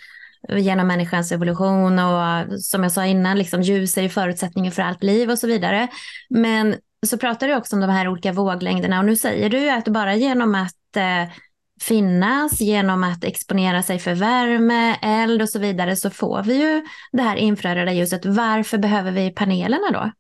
[0.49, 5.03] genom människans evolution och som jag sa innan, liksom, ljus är ju förutsättningen för allt
[5.03, 5.89] liv och så vidare.
[6.29, 9.89] Men så pratar du också om de här olika våglängderna och nu säger du att
[9.89, 11.33] bara genom att eh,
[11.81, 16.83] finnas genom att exponera sig för värme, eld och så vidare så får vi ju
[17.13, 18.27] det här infraröda ljuset.
[18.27, 20.13] Varför behöver vi panelerna då?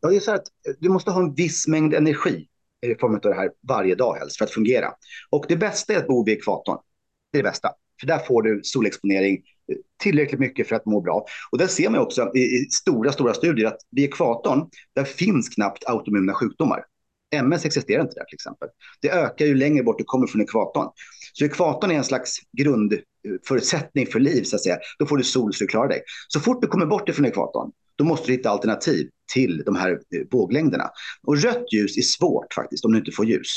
[0.00, 2.48] Ja, det är så att eh, du måste ha en viss mängd energi
[2.86, 4.92] i form av det här varje dag helst för att fungera.
[5.30, 6.78] Och det bästa är att bo vid ekvatorn.
[7.32, 7.68] Det är det bästa.
[8.00, 11.26] För där får du solexponering eh, tillräckligt mycket för att må bra.
[11.52, 15.48] Och där ser man också i, i stora, stora studier att vid ekvatorn, där finns
[15.48, 16.84] knappt autoimmuna sjukdomar.
[17.34, 18.68] MS existerar inte där till exempel.
[19.00, 20.88] Det ökar ju längre bort du kommer från ekvatorn.
[21.32, 24.78] Så ekvatorn är en slags grundförutsättning för liv, så att säga.
[24.98, 26.02] Då får du sol så du klarar dig.
[26.28, 29.90] Så fort du kommer bort ifrån ekvatorn, då måste du hitta alternativ till de här
[29.90, 30.90] eh, våglängderna.
[31.22, 33.48] Och rött ljus är svårt faktiskt om du inte får ljus.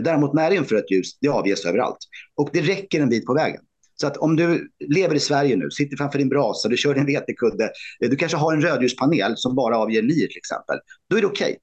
[0.00, 1.98] Däremot närinfrarött ljus, det avges överallt.
[2.36, 3.60] Och det räcker en bit på vägen.
[3.96, 7.06] Så att om du lever i Sverige nu, sitter framför din brasa, du kör din
[7.06, 7.64] vetekudde,
[8.00, 10.78] eh, du kanske har en rödljuspanel som bara avger NIR till exempel,
[11.10, 11.46] då är det okej.
[11.46, 11.58] Okay.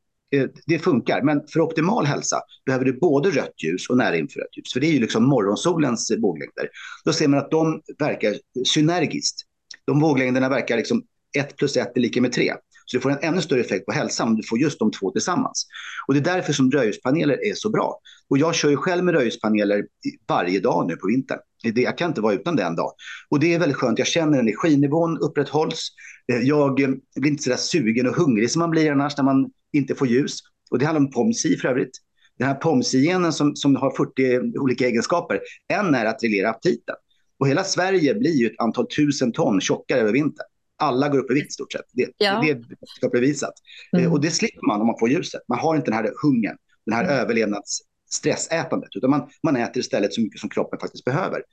[0.66, 4.74] Det funkar, men för optimal hälsa behöver du både rött ljus och nära infrarött ljus,
[4.74, 6.70] för det är ju liksom morgonsolens våglängder.
[7.06, 9.42] Då ser man att de verkar synergiskt.
[9.86, 11.04] De våglängderna verkar liksom
[11.38, 12.54] 1 plus 1 är lika med 3.
[12.86, 15.12] Så du får en ännu större effekt på hälsan om du får just de två
[15.12, 15.68] tillsammans.
[16.08, 18.00] Och det är därför som rödljuspaneler är så bra.
[18.30, 19.86] Och jag kör ju själv med rödljuspaneler
[20.28, 21.40] varje dag nu på vintern.
[21.62, 22.92] Jag kan inte vara utan det en dag.
[23.30, 24.00] Och det är väldigt skönt.
[24.00, 25.90] Jag känner energinivån upprätthålls.
[26.34, 29.24] Eh, jag eh, blir inte så där sugen och hungrig som man blir annars när
[29.24, 30.40] man inte får ljus.
[30.72, 31.98] Och det handlar om POMSI för övrigt.
[32.38, 35.40] Den här POMSI-genen som, som har 40 olika egenskaper.
[35.68, 36.96] En är att reglera aptiten.
[37.40, 40.46] Och hela Sverige blir ju ett antal tusen ton tjockare över vintern.
[40.82, 41.86] Alla går upp i vikt i stort sett.
[41.94, 42.42] Det, ja.
[42.44, 43.54] det är bevisat.
[43.94, 44.06] Mm.
[44.06, 45.42] Eh, och det slipper man om man får ljuset.
[45.48, 47.16] Man har inte den här hungern, den här mm.
[47.16, 51.44] överlevnadsstressätandet, utan man, man äter istället så mycket som kroppen faktiskt behöver.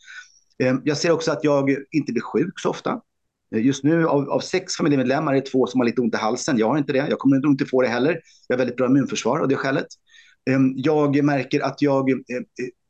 [0.63, 3.01] Eh, jag ser också att jag inte blir sjuk så ofta.
[3.55, 6.19] Eh, just nu av, av sex familjemedlemmar är det två som har lite ont i
[6.19, 6.59] halsen.
[6.59, 7.07] Jag har inte det.
[7.09, 8.21] Jag kommer inte få det heller.
[8.49, 9.87] Jag har väldigt bra immunförsvar av det skälet.
[10.77, 12.11] Jag märker att jag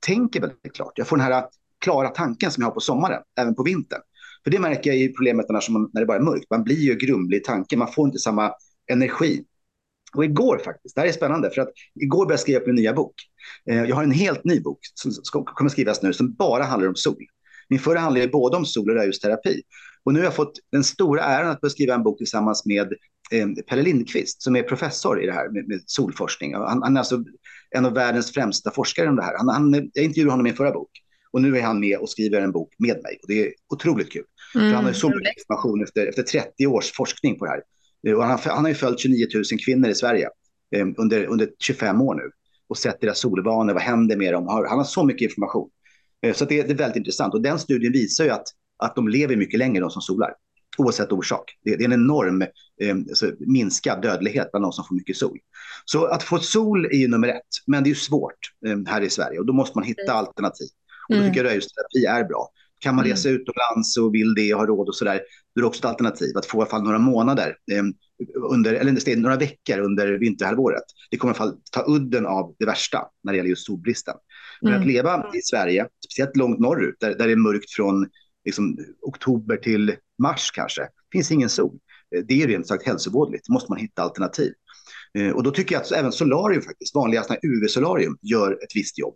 [0.06, 0.92] tänker väldigt klart.
[0.94, 1.44] Jag får den här
[1.78, 4.00] klara tanken som jag har på sommaren, även på vintern.
[4.44, 6.46] För det märker jag i problemet när, man, när det bara är mörkt.
[6.50, 8.52] Man blir ju grumlig i tanken, man får inte samma
[8.90, 9.44] energi.
[10.14, 11.68] Och igår faktiskt, det här är spännande, för att
[12.00, 13.14] igår började jag skriva på min nya bok.
[13.70, 16.94] Eh, jag har en helt ny bok som kommer skrivas nu som bara handlar om
[16.94, 17.24] sol.
[17.68, 19.62] Min förra handlade både om sol och rödljusterapi.
[20.04, 22.92] Och nu har jag fått den stora äran att börja skriva en bok tillsammans med
[23.32, 26.54] eh, Pelle Lindqvist som är professor i det här med, med solforskning.
[26.54, 27.24] Han, han, är alltså
[27.70, 29.34] en av världens främsta forskare om det här.
[29.38, 30.90] Han, han, jag intervjuade honom i min förra bok.
[31.30, 33.18] Och nu är han med och skriver en bok med mig.
[33.22, 34.24] Och det är otroligt kul.
[34.54, 34.70] Mm.
[34.70, 37.62] För han har så mycket information efter, efter 30 års forskning på det här.
[38.06, 40.28] Eh, och han, han har ju följt 29 000 kvinnor i Sverige
[40.76, 42.30] eh, under, under 25 år nu.
[42.68, 44.46] Och sett deras solvanor, vad händer med dem.
[44.48, 45.70] Han har så mycket information.
[46.22, 47.34] Eh, så det, det, är väldigt intressant.
[47.34, 50.34] Och den studien visar ju att, att de lever mycket längre, de som solar.
[50.78, 51.58] Oavsett orsak.
[51.64, 52.42] Det, det är en enorm
[52.82, 55.38] eh, alltså, minskad dödlighet bland de som får mycket sol.
[55.84, 57.42] Så att få sol är ju nummer ett.
[57.66, 59.38] Men det är ju svårt eh, här i Sverige.
[59.38, 60.16] Och då måste man hitta mm.
[60.16, 60.68] alternativ.
[61.08, 62.48] Och då tycker jag röjsterapi är bra.
[62.80, 63.40] Kan man resa mm.
[63.40, 65.20] utomlands och vill det och har råd och så där,
[65.54, 67.82] då är det också ett alternativ att få i alla fall några månader, eh,
[68.50, 70.82] under, eller några veckor under vinterhalvåret.
[71.10, 74.14] Det kommer i alla fall ta udden av det värsta när det gäller just solbristen.
[74.60, 74.82] Men mm.
[74.82, 78.08] att leva i Sverige, speciellt långt norrut, där, där det är mörkt från
[78.44, 81.78] liksom, oktober till mars kanske, finns ingen sol.
[82.16, 84.52] Eh, det är rent sagt hälsovådligt, då måste man hitta alternativ.
[85.18, 89.14] Eh, och då tycker jag att även solarium faktiskt, vanliga UV-solarium, gör ett visst jobb.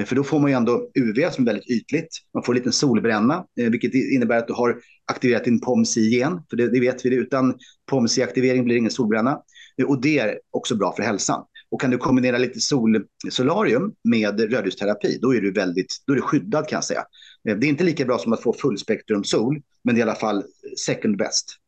[0.00, 2.08] Eh, för då får man ju ändå UV som är väldigt ytligt.
[2.34, 4.76] Man får en liten solbränna, eh, vilket innebär att du har
[5.12, 6.40] aktiverat din POMSI-gen.
[6.50, 7.54] För det, det vet vi, utan
[7.90, 9.38] POMSI-aktivering blir det ingen solbränna.
[9.80, 11.44] Eh, och det är också bra för hälsan.
[11.70, 16.16] Och kan du kombinera lite sol, solarium med rödljusterapi, då är du väldigt då är
[16.16, 17.04] du skyddad kan jag säga.
[17.44, 20.14] Det är inte lika bra som att få fullspektrum sol, men det är i alla
[20.14, 20.44] fall
[20.86, 21.58] second best.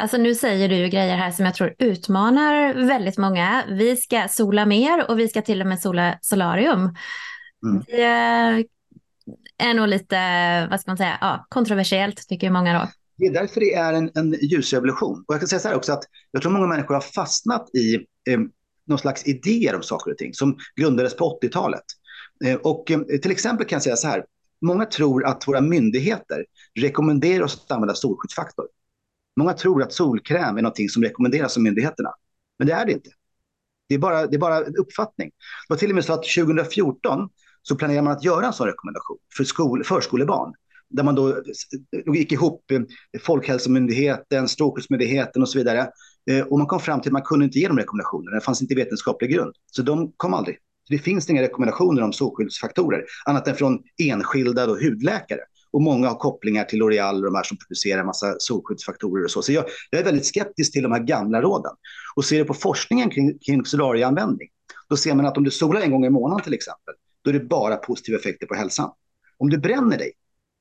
[0.00, 3.64] Alltså nu säger du ju grejer här som jag tror utmanar väldigt många.
[3.68, 6.94] Vi ska sola mer och vi ska till och med sola solarium.
[7.66, 7.82] Mm.
[7.86, 8.64] Det
[9.58, 10.16] är nog lite,
[10.70, 12.88] vad ska man säga, ja, kontroversiellt tycker många då.
[13.16, 15.24] Det är därför det är en, en ljusrevolution.
[15.28, 17.94] Och jag kan säga så här också att jag tror många människor har fastnat i
[18.30, 18.40] eh,
[18.86, 21.84] någon slags idéer om saker och ting som grundades på 80-talet.
[22.44, 24.24] Eh, och eh, till exempel kan jag säga så här,
[24.60, 26.44] många tror att våra myndigheter
[26.80, 28.66] rekommenderar oss att använda solskyddsfaktor.
[29.36, 32.10] Många tror att solkräm är någonting som rekommenderas av myndigheterna,
[32.58, 33.10] men det är det inte.
[33.88, 35.28] Det är bara, det är bara en uppfattning.
[35.28, 37.28] Det var till och med så att 2014
[37.62, 40.54] så planerar man att göra en sån rekommendation för skol, förskolebarn.
[40.90, 41.42] Där man då
[42.14, 42.80] gick ihop eh,
[43.20, 45.90] Folkhälsomyndigheten, Strålskyddsmyndigheten och så vidare.
[46.30, 48.34] Eh, och man kom fram till att man kunde inte ge de rekommendationerna.
[48.34, 49.54] Det fanns inte vetenskaplig grund.
[49.66, 50.58] Så de kom aldrig.
[50.88, 55.40] det finns inga rekommendationer om solskyddsfaktorer annat än från enskilda då, hudläkare.
[55.72, 59.42] Och många har kopplingar till L'Oreal och de här som producerar massa solskyddsfaktorer och så.
[59.42, 61.72] Så jag, jag, är väldigt skeptisk till de här gamla råden.
[62.16, 64.48] Och ser du på forskningen kring, kring solarieanvändning,
[64.88, 67.34] då ser man att om du solar en gång i månaden till exempel, då är
[67.34, 68.90] det bara positiva effekter på hälsan.
[69.38, 70.12] Om du bränner dig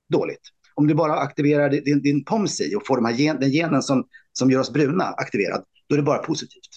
[0.10, 0.41] dåligt,
[0.76, 4.08] om du bara aktiverar din, din POMSI och får de här gen, den genen som,
[4.34, 6.69] som gör oss bruna aktiverad, då är det bara positivt.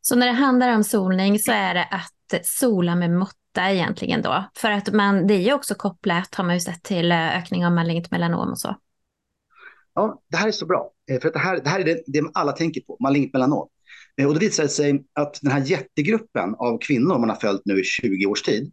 [0.00, 4.44] Så när det handlar om solning så är det att sola med måtta egentligen då?
[4.56, 7.72] För att man, det är ju också kopplat, har man ju sett, till ökning av
[7.72, 8.76] malignt melanom och så.
[9.94, 10.90] Ja, det här är så bra.
[11.10, 13.68] Eh, för att det, här, det här är det, det alla tänker på, malignt melanom.
[14.16, 17.62] Eh, och då visar det sig att den här jättegruppen av kvinnor man har följt
[17.64, 18.70] nu i 20 års tid, eh,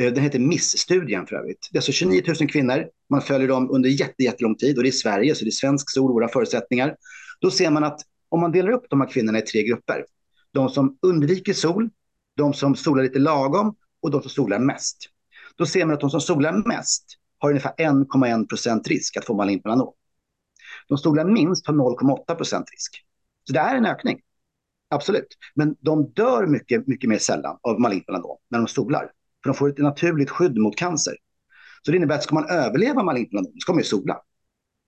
[0.00, 1.68] Eh, den heter MISS-studien för övrigt.
[1.72, 4.88] Det är alltså 29 000 kvinnor, man följer dem under jätte, jättelång tid och det
[4.88, 6.96] är Sverige, så det är svensk sol, våra förutsättningar.
[7.40, 10.04] Då ser man att om man delar upp de här kvinnorna i tre grupper,
[10.52, 11.90] de som undviker sol,
[12.36, 14.96] de som solar lite lagom och de som solar mest.
[15.56, 17.04] Då ser man att de som solar mest
[17.38, 19.92] har ungefär 1,1 procent risk att få malignt melanom.
[20.88, 23.04] De solar minst har 0,8 procent risk.
[23.44, 24.20] Så det är en ökning.
[24.90, 25.26] Absolut.
[25.54, 29.10] Men de dör mycket, mycket mer sällan av malignt melanom när de solar.
[29.46, 31.14] För de får ett naturligt skydd mot cancer.
[31.82, 34.18] Så det innebär att ska man överleva malignt melanom ska man ju sola.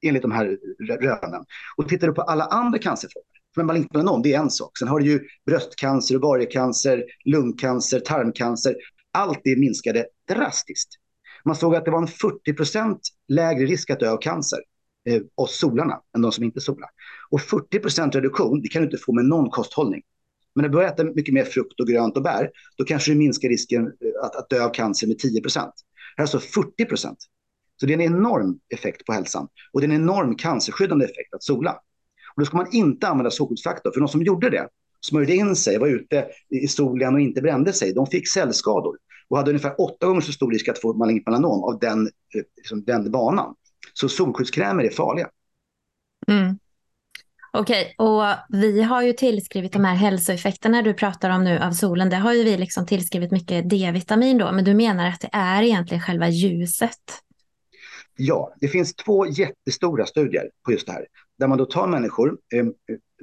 [0.02, 0.58] Enligt de här
[1.00, 1.44] rönen.
[1.76, 3.26] Och tittar du på alla andra cancerformer.
[3.54, 4.78] För malignt melanom det är en sak.
[4.78, 8.76] Sen har du ju bröstcancer, ovariecancer, lungcancer, tarmcancer.
[9.12, 10.90] Allt det minskade drastiskt.
[11.44, 14.58] Man såg att det var en 40 procent lägre risk att dö av cancer
[15.08, 16.88] eh, oss solarna än de som inte solar.
[17.30, 20.02] Och 40 procent reduktion, det kan du inte få med någon kosthållning.
[20.58, 23.14] Men när du börjar äta mycket mer frukt och grönt och bär, då kanske du
[23.18, 25.72] minskar risken eh, att, att dö av cancer med 10 procent.
[26.16, 27.18] Här är alltså 40 procent.
[27.80, 29.48] Så det är en enorm effekt på hälsan.
[29.72, 31.72] Och det är en enorm cancerskyddande effekt att sola.
[32.34, 33.92] Och då ska man inte använda solskyddsfaktor.
[33.92, 34.68] För de som gjorde det,
[35.00, 36.26] smörjde in sig, var ute
[36.62, 38.96] i solen och inte brände sig, de fick cellskador.
[39.28, 42.42] Och hade ungefär åtta gånger så stor risk att få malignt melanom av den, eh,
[42.56, 43.54] liksom den banan.
[43.92, 45.28] Så solskyddskrämer är farliga.
[46.28, 46.58] Mm.
[47.52, 52.10] Okej, och vi har ju tillskrivit de här hälsoeffekterna du pratar om nu av solen.
[52.10, 55.62] Det har ju vi liksom tillskrivit mycket D-vitamin då, men du menar att det är
[55.62, 57.00] egentligen själva ljuset?
[58.16, 61.06] Ja, det finns två jättestora studier på just det här.
[61.38, 62.64] Där man då tar människor, eh,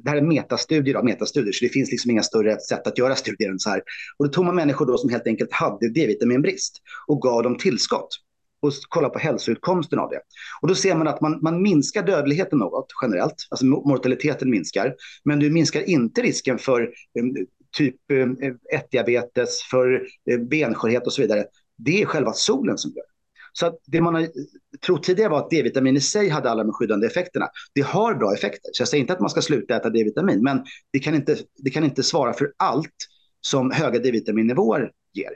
[0.04, 3.50] det här är metastudier, metastudier, så det finns liksom inga större sätt att göra studier
[3.50, 3.82] än så här.
[4.18, 8.10] Och då tog man människor då som helt enkelt hade D-vitaminbrist och gav dem tillskott
[8.62, 10.20] och kolla på hälsoutkomsten av det.
[10.62, 15.40] Och då ser man att man, man minskar dödligheten något generellt, alltså mortaliteten minskar, men
[15.40, 16.82] du minskar inte risken för
[17.20, 17.36] um,
[17.78, 17.96] typ
[18.74, 21.46] 1-diabetes, för um, benskörhet och så vidare.
[21.78, 23.06] Det är själva solen som gör
[23.58, 24.28] så att det man har eh,
[24.86, 27.50] trott tidigare var att D-vitamin i sig hade alla de skyddande effekterna.
[27.74, 30.66] Det har bra effekter, så jag säger inte att man ska sluta äta D-vitamin, men
[30.94, 32.96] det kan inte, det kan inte svara för allt
[33.42, 35.30] som höga D-vitaminnivåer ger.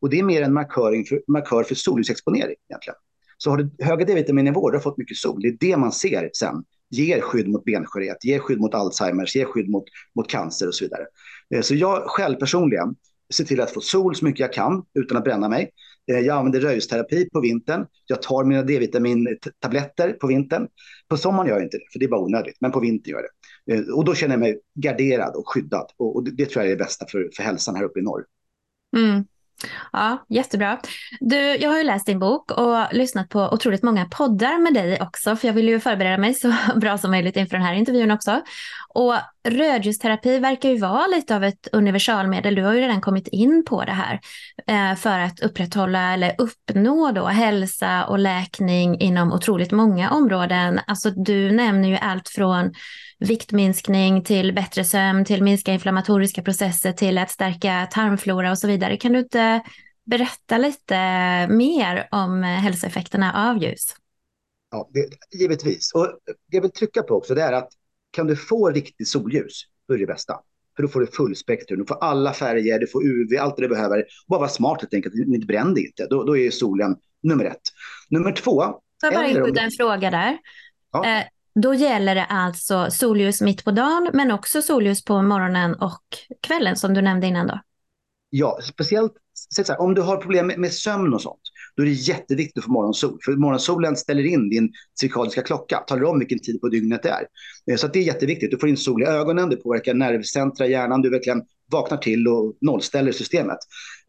[0.00, 2.96] Och det är mer en markör för, markör för solljusexponering egentligen.
[3.38, 6.30] Så har du höga D-vitaminnivåer, du har fått mycket sol, det är det man ser
[6.32, 6.64] sen.
[6.90, 9.84] Ger skydd mot benskörhet, ger skydd mot Alzheimers, ger skydd mot,
[10.14, 11.06] mot cancer och så vidare.
[11.54, 12.94] Eh, så jag själv personligen
[13.32, 15.70] ser till att få sol så mycket jag kan utan att bränna mig.
[16.12, 17.86] Eh, jag använder röjsterapi på vintern.
[18.06, 20.68] Jag tar mina D-vitamintabletter på vintern.
[21.08, 22.56] På sommaren gör jag inte det, för det är bara onödigt.
[22.60, 23.28] Men på vintern gör jag
[23.76, 23.82] det.
[23.82, 25.86] Eh, och då känner jag mig garderad och skyddad.
[25.96, 28.24] Och det, det tror jag är det bästa för, för hälsan här uppe i norr.
[28.96, 29.24] Mm.
[29.92, 30.78] Ja, jättebra.
[31.20, 35.00] Du, jag har ju läst din bok och lyssnat på otroligt många poddar med dig
[35.00, 38.10] också, för jag vill ju förbereda mig så bra som möjligt inför den här intervjun
[38.10, 38.40] också.
[38.88, 39.14] Och
[39.48, 42.54] rödljusterapi verkar ju vara lite av ett universalmedel.
[42.54, 44.20] Du har ju redan kommit in på det här
[44.66, 50.80] eh, för att upprätthålla eller uppnå då hälsa och läkning inom otroligt många områden.
[50.86, 52.72] Alltså du nämner ju allt från
[53.18, 58.96] viktminskning till bättre sömn, till minska inflammatoriska processer, till att stärka tarmflora och så vidare.
[58.96, 59.62] Kan du inte
[60.06, 60.96] berätta lite
[61.48, 63.96] mer om hälsoeffekterna av ljus?
[64.70, 65.92] Ja, det, givetvis.
[65.94, 67.68] Och det jag vill trycka på också det är att
[68.10, 70.34] kan du få riktigt solljus, då är det bästa.
[70.76, 73.68] För då får du fullspektrum, du får alla färger, du får UV, allt det du
[73.68, 74.04] behöver.
[74.26, 76.06] Bara vara smart helt enkelt, inte bränn dig inte.
[76.06, 77.60] Då, då är solen nummer ett.
[78.10, 78.62] Nummer två.
[78.62, 80.38] Får jag bara inskjuta en fråga där?
[80.92, 81.06] Ja.
[81.06, 86.02] Eh, då gäller det alltså solljus mitt på dagen, men också solljus på morgonen och
[86.42, 87.60] kvällen som du nämnde innan då?
[88.30, 89.12] Ja, speciellt
[89.50, 91.40] så här, om du har problem med, med, sömn och sånt,
[91.80, 93.18] då är det jätteviktigt att få morgonsol.
[93.24, 97.26] För morgonsolen ställer in din cirkadiska klocka, talar om vilken tid på dygnet det är.
[97.70, 98.50] Eh, så det är jätteviktigt.
[98.50, 102.28] Du får in sol i ögonen, det påverkar nervcentra i hjärnan, du verkligen vaknar till
[102.28, 103.58] och nollställer systemet.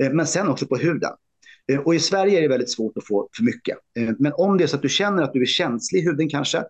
[0.04, 1.12] Eh, men sen också på huden.
[1.72, 3.78] Eh, och i Sverige är det väldigt svårt att få för mycket.
[4.20, 6.64] Men om det är så att du känner att du är känslig i huden kanske,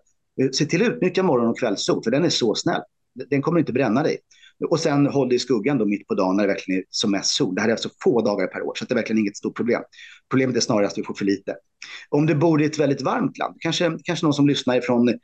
[0.52, 2.80] se till att utnyttja morgon och kvällssol, för den är så snäll.
[3.30, 4.18] Den kommer inte bränna dig.
[4.68, 7.10] Och sen håll dig i skuggan då mitt på dagen när det verkligen är som
[7.10, 7.54] mest sol.
[7.54, 9.82] Det här är alltså få dagar per år, så det är verkligen inget stort problem.
[10.32, 11.56] Problemet är snarare att vi får för lite.
[12.08, 15.14] Om du bor i ett väldigt varmt land, kanske, kanske någon som lyssnar från eh,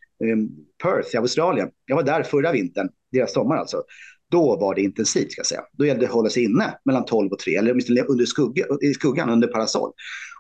[0.83, 1.69] Perth i Australien.
[1.87, 3.83] Jag var där förra vintern, deras sommar alltså.
[4.31, 5.33] då var det intensivt.
[5.33, 5.61] Ska jag säga.
[5.73, 8.67] Då gällde det att hålla sig inne mellan 12 och 3, eller åtminstone under skugga,
[8.83, 9.93] i skuggan under parasoll.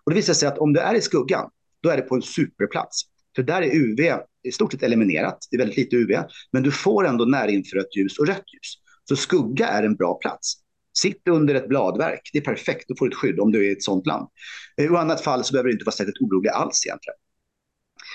[0.04, 1.50] Och det visar sig att om du är i skuggan,
[1.82, 3.02] då är det på en superplats.
[3.36, 4.00] För där är UV
[4.48, 8.18] i stort sett eliminerat, det är väldigt lite UV, men du får ändå närinfrött ljus
[8.18, 8.74] och rött ljus.
[9.08, 10.54] Så skugga är en bra plats.
[11.02, 13.72] Sitt under ett bladverk, det är perfekt, du får ett skydd om du är i
[13.72, 14.28] ett sånt land.
[14.76, 17.16] Eh, I annat fall så behöver du inte vara särskilt orolig alls egentligen.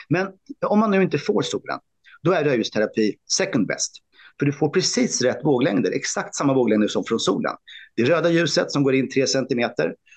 [0.10, 0.28] Men
[0.66, 1.80] om man nu inte får solen,
[2.24, 3.92] då är rödljusterapi second best.
[4.40, 7.54] För du får precis rätt våglängder, exakt samma våglängder som från solen.
[7.96, 9.70] Det röda ljuset som går in 3 cm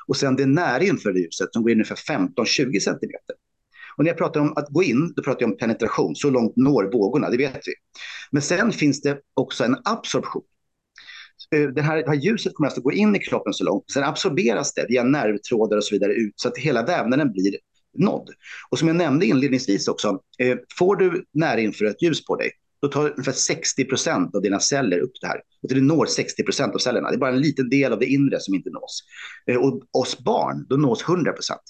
[0.07, 3.11] och sen det närinfraröda ljuset som går in ungefär 15-20 cm.
[3.96, 6.16] Och när jag pratar om att gå in, då pratar jag om penetration.
[6.16, 7.72] Så långt når vågorna, det vet vi.
[8.31, 10.42] Men sen finns det också en absorption.
[11.55, 14.05] Eh, det här, det här ljuset kommer alltså gå in i kroppen så långt, sen
[14.05, 17.57] absorberas det via nervtrådar och så vidare ut så att hela vävnaden blir
[17.99, 18.31] nådd.
[18.70, 22.51] Och som jag nämnde inledningsvis också, eh, får du närinfrarött ljus på dig,
[22.83, 25.40] då tar ungefär 60 procent av dina celler upp det här.
[25.62, 27.11] Och det når 60 procent av cellerna.
[27.11, 29.01] Det är bara en liten del av det inre som inte nås.
[29.46, 31.62] Eh, och oss barn, då nås 100 procent.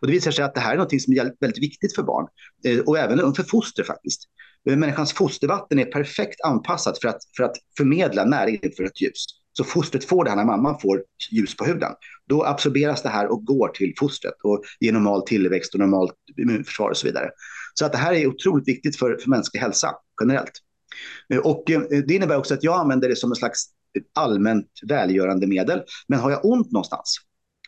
[0.00, 2.26] Och det visar sig att det här är något som är väldigt viktigt för barn
[2.64, 4.22] eh, och även för foster faktiskt.
[4.66, 9.24] Människans fostervatten är perfekt anpassat för att, för att förmedla näring för ett ljus.
[9.52, 11.92] Så fostret får det här när mamman får ljus på huden.
[12.28, 16.90] Då absorberas det här och går till fostret och ger normal tillväxt och normalt immunförsvar
[16.90, 17.30] och så vidare.
[17.74, 20.52] Så att det här är otroligt viktigt för, för mänsklig hälsa generellt.
[21.32, 23.64] Eh, och eh, det innebär också att jag använder det som en slags
[24.14, 25.82] allmänt välgörande medel.
[26.08, 27.16] Men har jag ont någonstans,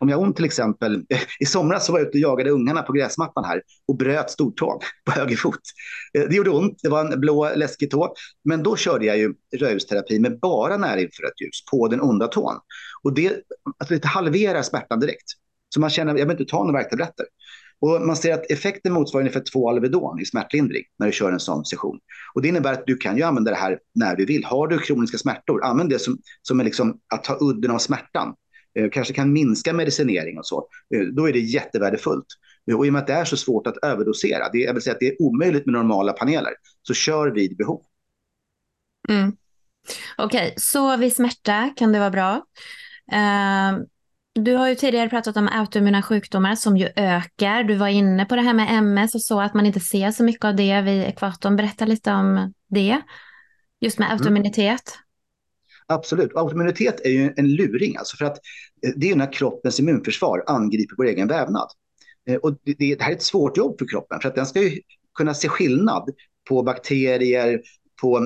[0.00, 1.04] om jag har ont till exempel,
[1.40, 4.78] i somras så var jag ute och jagade ungarna på gräsmattan här och bröt stortån
[5.04, 5.60] på höger fot.
[6.18, 8.14] Eh, det gjorde ont, det var en blå läskig tå.
[8.44, 12.54] Men då körde jag ju rödljusterapi med bara närinfrarött ljus på den onda tån.
[13.02, 13.32] Och det,
[13.78, 15.26] alltså det halverar smärtan direkt.
[15.74, 17.26] Så man känner, jag behöver inte ta några värktabletter.
[17.80, 21.40] Och man ser att effekten motsvarar ungefär två Alvedon i smärtlindring när du kör en
[21.40, 21.98] sån session.
[22.34, 24.44] Och det innebär att du kan ju använda det här när du vill.
[24.44, 28.34] Har du kroniska smärtor, använd det som, som är liksom att ta udden av smärtan.
[28.78, 32.26] Eh, kanske kan minska medicinering och så, eh, då är det jättevärdefullt.
[32.74, 34.94] Och i och med att det är så svårt att överdosera, det, jag vill säga
[34.94, 36.52] att det är omöjligt med normala paneler,
[36.82, 37.82] så kör vid behov.
[39.08, 39.36] Mm.
[40.16, 42.34] Okej, okay, så vid smärta kan det vara bra.
[43.12, 43.84] Uh,
[44.34, 47.64] du har ju tidigare pratat om autoimmuna sjukdomar som ju ökar.
[47.64, 50.24] Du var inne på det här med MS och så, att man inte ser så
[50.24, 51.56] mycket av det vid ekvatorn.
[51.56, 53.00] Berätta lite om det,
[53.80, 54.18] just med mm.
[54.18, 54.94] autoimmunitet.
[54.94, 55.07] Mm.
[55.88, 56.30] Absolut.
[56.34, 58.38] Autoimmunitet är ju en luring, alltså för att
[58.86, 61.68] eh, det är när kroppens immunförsvar angriper vår egen vävnad.
[62.28, 64.62] Eh, och det, det här är ett svårt jobb för kroppen, för att den ska
[64.62, 64.80] ju
[65.14, 66.10] kunna se skillnad
[66.48, 67.60] på bakterier,
[68.00, 68.24] på eh,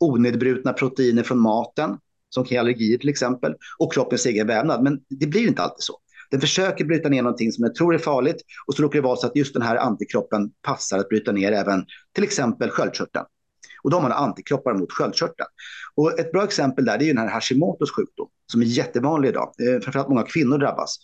[0.00, 4.82] onedbrutna proteiner från maten, som kan ge allergier till exempel, och kroppens egen vävnad.
[4.82, 5.98] Men det blir inte alltid så.
[6.30, 9.16] Den försöker bryta ner någonting som den tror är farligt och så råkar det vara
[9.16, 13.24] så att just den här antikroppen passar att bryta ner även till exempel sköldkörteln.
[13.86, 15.48] Och då har man antikroppar mot sköldkörteln.
[15.94, 19.52] Och ett bra exempel där är den här Hashimotos sjukdom som är jättevanlig idag.
[19.58, 20.96] Eh, framförallt många kvinnor drabbas.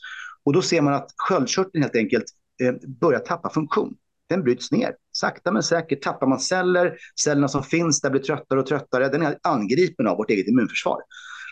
[0.45, 2.25] Och då ser man att sköldkörteln helt enkelt
[2.63, 3.95] eh, börjar tappa funktion.
[4.29, 4.95] Den bryts ner.
[5.13, 6.97] Sakta men säkert tappar man celler.
[7.21, 9.09] Cellerna som finns där blir tröttare och tröttare.
[9.09, 10.99] Den är angripen av vårt eget immunförsvar.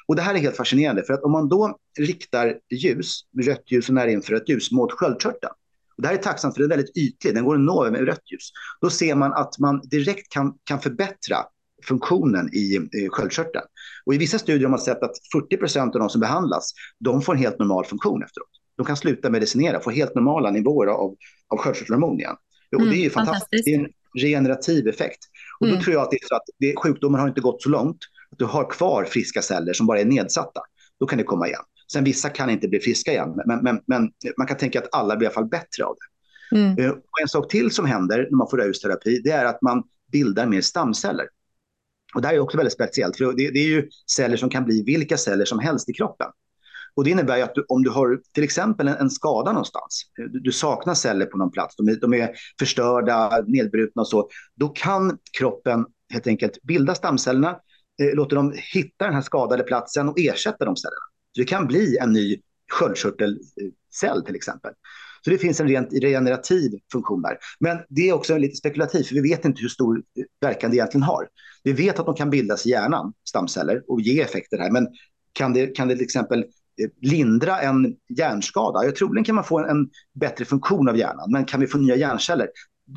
[0.07, 3.89] Och det här är helt fascinerande för att om man då riktar ljus, rött ljus
[3.89, 5.53] och närinfrarött ljus mot sköldkörteln
[6.01, 8.07] och det här är tacksamt för den är väldigt ytlig, den går att nå med
[8.07, 8.51] rött ljus.
[8.81, 11.37] Då ser man att man direkt kan, kan förbättra
[11.85, 13.65] funktionen i, i sköldkörteln.
[14.05, 17.23] Och i vissa studier har man sett att 40 procent av de som behandlas, de
[17.23, 18.49] får en helt normal funktion efteråt.
[18.77, 21.17] De kan sluta medicinera, få helt normala nivåer av,
[21.49, 22.37] av sköldkörtelhormon igen.
[22.77, 23.65] Och mm, det är ju fantastiskt.
[23.65, 25.19] Det är en regenerativ effekt.
[25.61, 25.85] Och då mm.
[25.85, 27.99] tror jag att det är så att det, sjukdomen har inte gått så långt.
[28.33, 30.61] Att du har kvar friska celler som bara är nedsatta.
[31.01, 31.63] Då kan det komma igen.
[31.93, 35.17] Sen vissa kan inte bli friska igen, men, men, men man kan tänka att alla
[35.17, 36.11] blir i alla fall bättre av det.
[36.57, 36.79] Mm.
[36.79, 39.83] Eh, och en sak till som händer när man får rödljusterapi, det är att man
[40.13, 41.27] bildar mer stamceller.
[42.15, 44.65] Och det här är också väldigt speciellt, för det, det, är ju celler som kan
[44.65, 46.27] bli vilka celler som helst i kroppen.
[46.95, 50.41] Och det innebär att du, om du har till exempel en, en skada någonstans, du,
[50.41, 54.69] du, saknar celler på någon plats, de är, de är förstörda, nedbrutna och så, då
[54.69, 57.51] kan kroppen helt enkelt bilda stamcellerna,
[58.03, 61.10] eh, låter dem hitta den här skadade platsen och ersätta de cellerna.
[61.35, 62.41] Så det kan bli en ny
[62.73, 64.73] sköldkörtelcell till exempel.
[65.25, 67.39] Så det finns en rent regenerativ funktion där.
[67.61, 70.03] Men det är också lite spekulativt, för vi vet inte hur stor
[70.41, 71.29] verkan det egentligen har.
[71.63, 74.71] Vi vet att de kan bildas i hjärnan, stamceller, och ge effekter här.
[74.71, 74.89] Men
[75.33, 78.85] kan det, kan det till exempel eh, lindra en hjärnskada?
[78.85, 79.91] Jag troligen kan man få en, en
[80.21, 82.49] bättre funktion av hjärnan, men kan vi få nya hjärnceller?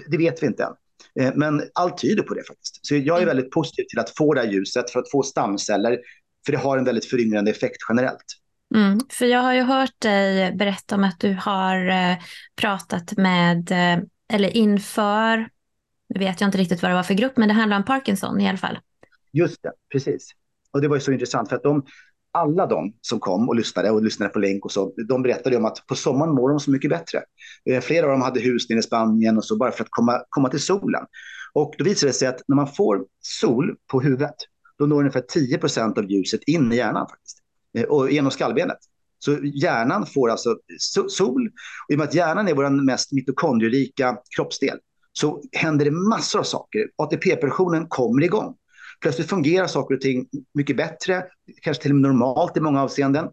[0.08, 0.74] Det vet vi inte än.
[1.20, 2.86] Eh, men allt tyder på det faktiskt.
[2.86, 5.98] Så jag är väldigt positiv till att få det här ljuset för att få stamceller
[6.46, 8.26] för det har en väldigt föryngrande effekt generellt.
[8.76, 12.18] Mm, för jag har ju hört dig berätta om att du har eh,
[12.56, 15.38] pratat med, eh, eller inför,
[16.10, 18.42] nu vet jag inte riktigt vad det var för grupp, men det handlar om Parkinson
[18.42, 18.80] i alla fall.
[19.32, 20.32] Just det, precis.
[20.72, 21.86] Och det var ju så intressant för att de,
[22.32, 25.66] alla de som kom och lyssnade och lyssnade på länk och så, de berättade om
[25.66, 27.20] att på sommaren mår de så mycket bättre.
[27.70, 30.22] Eh, flera av dem hade hus nere i Spanien och så bara för att komma,
[30.30, 31.06] komma till solen.
[31.54, 34.36] Och då visade det sig att när man får sol på huvudet,
[34.80, 37.38] då når ungefär 10 procent av ljuset in i hjärnan faktiskt.
[37.78, 38.78] Eh, och genom skallbenet.
[39.20, 40.58] Så hjärnan får alltså
[41.10, 41.50] sol.
[41.88, 44.78] Och I och med att hjärnan är vår mest mitokondrierika kroppsdel
[45.14, 46.90] så händer det massor av saker.
[46.96, 48.56] ATP-produktionen kommer igång.
[49.02, 51.26] Plötsligt fungerar saker och ting mycket bättre,
[51.62, 53.28] kanske till och med normalt i många avseenden.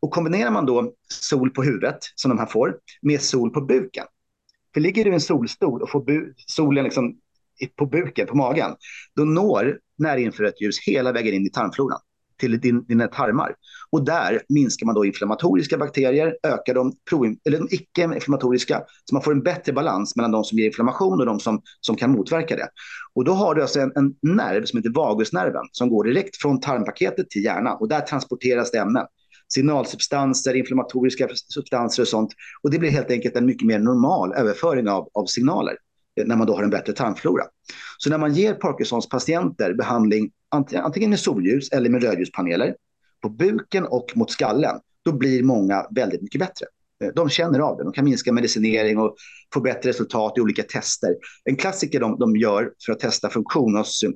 [0.00, 4.04] Och kombinerar man då sol på huvudet, som de här får, med sol på buken.
[4.74, 6.04] För ligger du i en solstol och får
[6.36, 7.16] solen liksom
[7.76, 8.70] på buken, på magen,
[9.16, 12.00] då når närinfrarött ljus hela vägen in i tarmfloran
[12.40, 13.54] till din, dina tarmar.
[13.90, 16.92] Och där minskar man då inflammatoriska bakterier, ökar de,
[17.44, 21.26] eller de icke-inflammatoriska, så man får en bättre balans mellan de som ger inflammation och
[21.26, 22.68] de som, som kan motverka det.
[23.14, 26.60] Och då har du alltså en, en nerv som heter vagusnerven som går direkt från
[26.60, 29.06] tarmpaketet till hjärnan och där transporteras det ämnen
[29.48, 32.30] signalsubstanser, inflammatoriska substanser och sånt.
[32.62, 35.74] Och det blir helt enkelt en mycket mer normal överföring av, av signaler
[36.16, 37.44] när man då har en bättre tarmflora.
[37.98, 40.30] Så när man ger Parkinsons patienter behandling
[40.82, 42.76] antingen med solljus eller med rödljuspaneler
[43.22, 46.66] på buken och mot skallen, då blir många väldigt mycket bättre.
[47.04, 49.16] Eh, de känner av det, de kan minska medicinering och
[49.54, 51.16] få bättre resultat i olika tester.
[51.44, 54.10] En klassiker de, de gör för att testa funktion hos eh,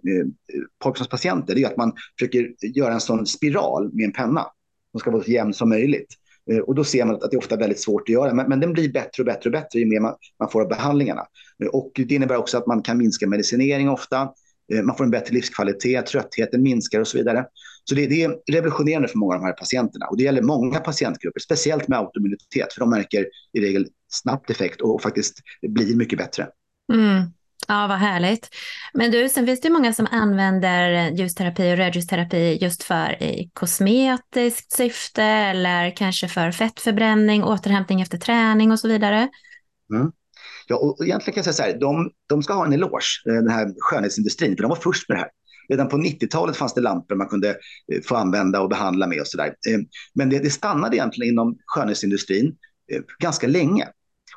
[0.79, 4.47] Parkinsons patienter är att man försöker göra en sån spiral med en penna
[4.91, 6.15] som ska vara så jämn som möjligt.
[6.51, 8.49] Eh, och då ser man att det är ofta är väldigt svårt att göra, men,
[8.49, 11.27] men den blir bättre och bättre och bättre ju mer man, man får av behandlingarna.
[11.63, 14.29] Eh, och det innebär också att man kan minska medicinering ofta,
[14.73, 17.47] eh, man får en bättre livskvalitet, tröttheten minskar och så vidare.
[17.85, 20.07] Så det, det, är revolutionerande för många av de här patienterna.
[20.07, 24.81] Och det gäller många patientgrupper, speciellt med autoimmunitet, för de märker i regel snabbt effekt
[24.81, 25.39] och, och faktiskt
[25.69, 26.47] blir mycket bättre.
[26.93, 27.23] Mm.
[27.67, 28.49] Ja, vad härligt.
[28.95, 34.73] Men du, sen finns det många som använder ljusterapi och rödljusterapi just för i kosmetiskt
[34.73, 39.29] syfte eller kanske för fettförbränning, återhämtning efter träning och så vidare.
[39.95, 40.13] Mm.
[40.67, 43.35] Ja, och egentligen kan jag säga så här, de, de ska ha en eloge, eh,
[43.35, 45.31] den här skönhetsindustrin, för de var först med det här.
[45.69, 49.27] Redan på 90-talet fanns det lampor man kunde eh, få använda och behandla med och
[49.27, 49.47] så där.
[49.47, 49.79] Eh,
[50.15, 52.57] men det, det stannade egentligen inom skönhetsindustrin
[53.19, 53.89] ganska länge.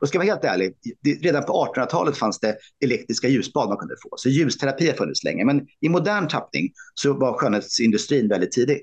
[0.01, 0.73] Och ska jag vara helt ärlig,
[1.21, 4.09] redan på 1800-talet fanns det elektriska ljusbad man kunde få.
[4.15, 5.45] Så ljusterapi har funnits länge.
[5.45, 8.81] Men i modern tappning så var skönhetsindustrin väldigt tidig.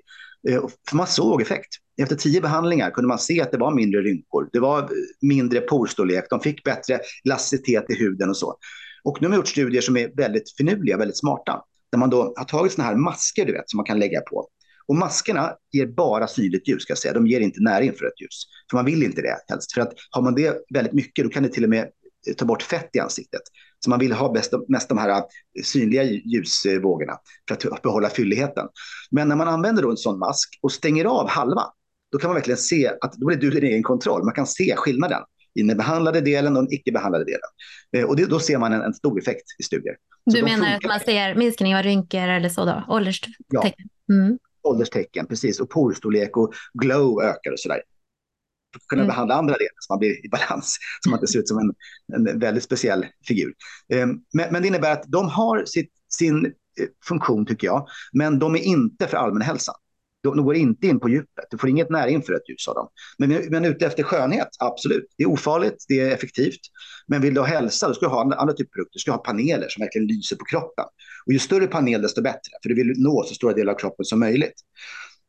[0.48, 1.68] Eh, för man såg effekt.
[2.02, 4.88] Efter tio behandlingar kunde man se att det var mindre rynkor, det var eh,
[5.20, 8.58] mindre porstorlek, de fick bättre elasticitet i huden och så.
[9.04, 11.62] Och nu har man gjort studier som är väldigt finurliga, väldigt smarta.
[11.92, 14.48] Där man då har tagit såna här masker du vet, som man kan lägga på.
[14.88, 17.14] Och maskerna ger bara synligt ljus, ska jag säga.
[17.14, 18.44] De ger inte närinfrarött ljus.
[18.70, 19.72] För man vill inte det helst.
[19.72, 21.88] För att har man det väldigt mycket, då kan det till och med
[22.28, 23.40] eh, ta bort fett i ansiktet.
[23.84, 25.22] Så man vill ha bäst, mest de här eh,
[25.64, 27.12] synliga ljusvågorna
[27.48, 28.66] för att behålla fylligheten.
[29.10, 31.62] Men när man använder då en sån mask och stänger av halva,
[32.12, 34.24] då kan man verkligen se att då är du din egen kontroll.
[34.24, 35.22] Man kan se skillnaden
[35.54, 37.50] i den behandlade delen och den icke behandlade delen.
[37.96, 39.96] Eh, och det, då ser man en, en stor effekt i studier.
[40.30, 42.84] Så du menar att man ser minskning av rynkor eller så då?
[42.88, 43.34] Ålderstecken?
[43.48, 43.70] Ja.
[44.12, 44.38] Mm
[44.68, 47.82] ålderstecken, precis, och porstorlek och glow ökar och sådär.
[48.72, 49.08] För att kunna mm.
[49.08, 51.74] behandla andra delar så man blir i balans, så man inte ser ut som en,
[52.28, 53.54] en väldigt speciell figur.
[53.94, 56.52] Um, men, men, det innebär att de har sitt, sin eh,
[57.04, 59.74] funktion, tycker jag, men de är inte för allmänhälsan.
[60.22, 61.44] De, de går inte in på djupet.
[61.50, 62.88] Du får inget närinfrarött ljus av dem.
[63.18, 65.06] Men, men ute efter skönhet, absolut.
[65.16, 66.60] Det är ofarligt, det är effektivt.
[67.06, 68.92] Men vill du ha hälsa, då ska du ha andra, andra typer av produkter.
[68.92, 70.84] Du ska ha paneler som verkligen lyser på kroppen.
[71.26, 72.52] Och ju större panel, desto bättre.
[72.62, 74.60] För du vill nå så stora delar av kroppen som möjligt.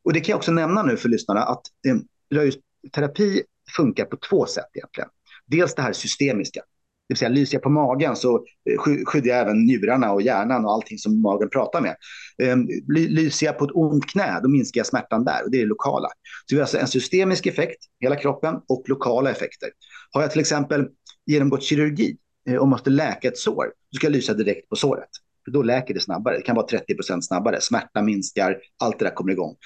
[0.04, 1.96] Och det kan jag också nämna nu för lyssnarna att eh,
[2.34, 3.42] röjterapi
[3.76, 5.08] funkar på två sätt egentligen.
[5.46, 6.62] Dels det här systemiska
[7.10, 10.64] det vill säga lyser jag på magen så eh, skyddar jag även njurarna och hjärnan
[10.64, 11.96] och allting som magen pratar med.
[12.42, 15.60] Ehm, lyser jag på ett ont knä, då minskar jag smärtan där och det är
[15.60, 16.08] det lokala.
[16.46, 19.68] Så vi har alltså en systemisk effekt, hela kroppen, och lokala effekter.
[20.10, 20.88] Har jag till exempel
[21.26, 22.16] genomgått kirurgi
[22.48, 25.10] eh, och måste läka ett sår, då ska jag lysa direkt på såret.
[25.44, 26.36] För då läker det snabbare.
[26.36, 27.60] Det kan vara 30 procent snabbare.
[27.60, 29.56] Smärta minskar, allt det där kommer igång.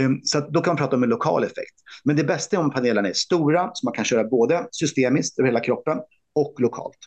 [0.00, 1.74] Ehm, så då kan man prata om en lokal effekt.
[2.04, 5.48] Men det bästa är om panelerna är stora, så man kan köra både systemiskt över
[5.48, 5.98] hela kroppen
[6.34, 6.98] och lokalt.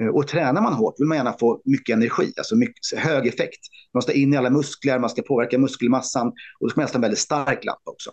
[0.00, 3.60] Eh, och tränar man hårt vill man gärna få mycket energi, alltså mycket, hög effekt.
[3.94, 6.94] Man ska in i alla muskler, man ska påverka muskelmassan och då ska man helst
[6.94, 8.10] ha en väldigt stark lampa också.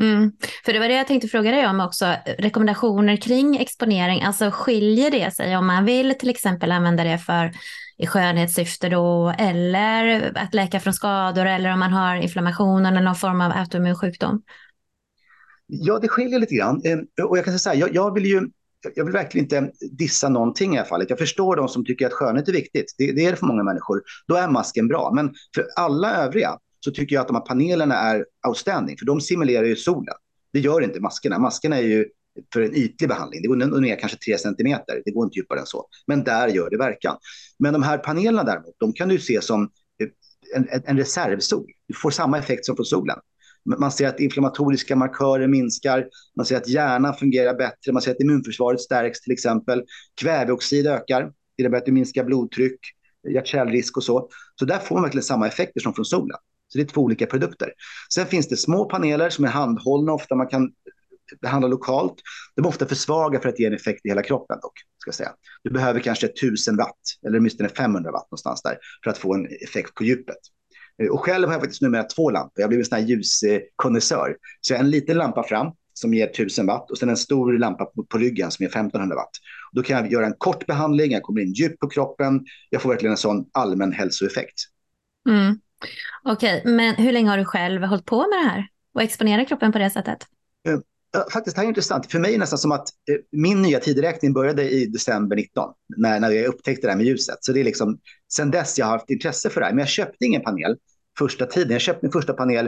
[0.00, 0.32] Mm.
[0.64, 2.14] För det var det jag tänkte fråga dig om också.
[2.38, 7.52] Rekommendationer kring exponering, alltså skiljer det sig om man vill till exempel använda det för
[7.98, 13.14] i skönhetssyfte då eller att läka från skador eller om man har inflammation eller någon
[13.14, 14.42] form av autoimmun sjukdom?
[15.66, 16.82] Ja, det skiljer lite grann.
[16.84, 18.48] Eh, och jag kan säga så här, jag, jag vill ju
[18.94, 21.10] jag vill verkligen inte dissa någonting i det här fallet.
[21.10, 22.94] Jag förstår de som tycker att skönhet är viktigt.
[22.98, 24.02] Det, det är det för många människor.
[24.28, 25.12] Då är masken bra.
[25.14, 29.20] Men för alla övriga så tycker jag att de här panelerna är outstanding, för de
[29.20, 30.14] simulerar ju solen.
[30.52, 31.38] Det gör inte maskerna.
[31.38, 32.06] Maskerna är ju
[32.52, 33.42] för en ytlig behandling.
[33.42, 35.88] Det går ner kanske 3 centimeter, det går inte djupare än så.
[36.06, 37.16] Men där gör det verkan.
[37.58, 39.62] Men de här panelerna däremot, de kan du se som
[40.02, 40.08] eh,
[40.56, 41.66] en, en reservsol.
[41.88, 43.18] Du får samma effekt som från solen.
[43.78, 48.20] Man ser att inflammatoriska markörer minskar, man ser att hjärnan fungerar bättre, man ser att
[48.20, 49.84] immunförsvaret stärks till exempel.
[50.20, 52.80] Kväveoxid ökar, det innebär att du minskar blodtryck,
[53.28, 54.28] hjärt-kärlrisk och så.
[54.54, 56.36] Så där får man verkligen samma effekter som från solen.
[56.68, 57.72] Så det är två olika produkter.
[58.14, 60.72] Sen finns det små paneler som är handhållna, ofta man kan
[61.40, 62.14] behandla lokalt.
[62.54, 64.72] De är ofta för svaga för att ge en effekt i hela kroppen dock.
[64.98, 65.30] Ska säga.
[65.62, 69.46] Du behöver kanske 1000 watt eller åtminstone 500 watt någonstans där för att få en
[69.46, 70.38] effekt på djupet.
[71.02, 72.60] Eh, och själv har jag faktiskt numera två lampor.
[72.60, 74.36] Jag blivit en sån här ljuskonnässör.
[74.60, 77.58] Så jag har en liten lampa fram som ger 1000 watt och sen en stor
[77.58, 79.30] lampa på, på ryggen som ger 1500 watt.
[79.72, 82.44] Då kan jag göra en kort behandling, jag kommer in djupt på kroppen.
[82.70, 84.54] Jag får verkligen en sån allmän hälsoeffekt.
[85.28, 85.58] Mm.
[86.24, 89.48] Okej, okay, men hur länge har du själv hållit på med det här och exponerat
[89.48, 90.26] kroppen på det sättet?
[91.32, 92.12] Faktiskt, det här är intressant.
[92.12, 95.70] För mig är det nästan som att eh, min nya tideräkning började i december 19,
[95.96, 97.36] när, när jag upptäckte det här med ljuset.
[97.40, 97.98] Så det är liksom
[98.32, 99.72] sen dess jag har haft intresse för det här.
[99.72, 100.76] Men jag köpte ingen panel
[101.18, 101.72] första tiden.
[101.72, 102.66] Jag köpte min första panel.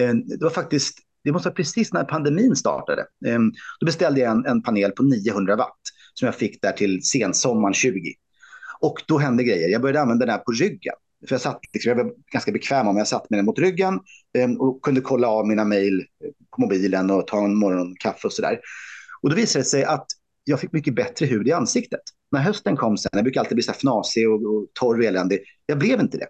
[0.00, 3.00] Eh, det var faktiskt, det måste vara precis när pandemin startade.
[3.26, 3.38] Eh,
[3.80, 5.80] då beställde jag en, en panel på 900 watt
[6.14, 8.14] som jag fick där till sensommaren 20.
[8.80, 9.68] Och då hände grejer.
[9.68, 10.94] Jag började använda den här på ryggen.
[11.28, 14.00] För jag, satt, liksom, jag var ganska bekväm om jag satt med den mot ryggen
[14.38, 18.32] eh, och kunde kolla av mina mejl eh, på mobilen och ta en morgonkaffe och
[18.32, 18.60] sådär.
[19.22, 20.06] Och då visade det sig att
[20.44, 22.00] jag fick mycket bättre hud i ansiktet.
[22.32, 25.40] När hösten kom sen, jag brukar alltid bli så fnasig och, och torr och eländig.
[25.66, 26.28] Jag blev inte det.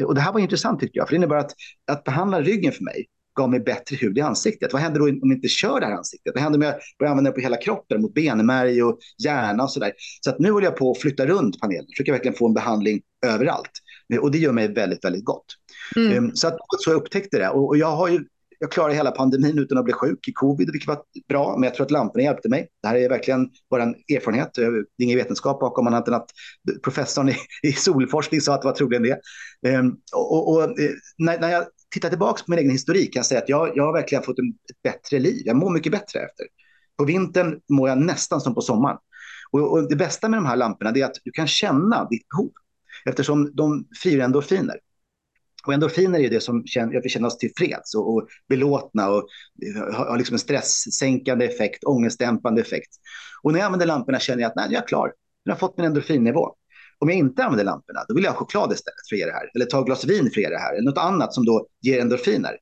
[0.00, 1.52] Eh, och det här var intressant tycker jag, för det innebar att,
[1.92, 4.72] att behandla ryggen för mig gav mig bättre hud i ansiktet.
[4.72, 6.32] Vad händer då om jag inte kör det här ansiktet?
[6.34, 9.70] Vad händer om jag börjar använda det på hela kroppen, mot benmärg och hjärna och
[9.70, 9.92] sådär?
[10.20, 13.00] Så att nu håller jag på att flytta runt panelen, försöker verkligen få en behandling
[13.26, 13.70] överallt.
[14.18, 15.46] Och det gör mig väldigt, väldigt gott.
[15.96, 16.12] Mm.
[16.12, 17.48] Ehm, så att så jag upptäckte det.
[17.48, 18.24] Och jag har ju
[18.62, 21.56] jag klarade hela pandemin utan att bli sjuk i covid, vilket var bra.
[21.56, 22.68] Men jag tror att lamporna hjälpte mig.
[22.82, 24.50] Det här är verkligen bara en erfarenhet.
[24.54, 26.30] Det är ingen vetenskap bakom annat än att
[26.82, 29.20] professorn i, i solforskning sa att det var troligen det.
[29.78, 33.26] Um, och, och eh, när, när, jag tittar tillbaka på min egen historik kan jag
[33.26, 35.42] säga att jag, jag har verkligen fått en, ett bättre liv.
[35.44, 36.46] Jag mår mycket bättre efter.
[36.98, 38.98] På vintern mår jag nästan som på sommaren.
[39.50, 42.50] Och, och det bästa med de här lamporna är att du kan känna ditt behov
[43.04, 44.76] eftersom de frigör endorfiner.
[45.66, 49.26] Och endorfiner är det som gör att vi känner oss tillfreds och, och belåtna och
[49.76, 52.90] har, har liksom en stresssänkande effekt, ångestdämpande effekt.
[53.42, 55.12] Och när jag använder lamporna känner jag att nej, jag är klar.
[55.44, 56.54] Jag har fått min endorfinnivå.
[56.98, 59.32] Om jag inte använder lamporna, då vill jag ha choklad istället för att ge det
[59.32, 59.50] här.
[59.54, 60.74] Eller ta ett glas vin för att ge det här.
[60.74, 62.56] Eller något annat som då ger endorfiner.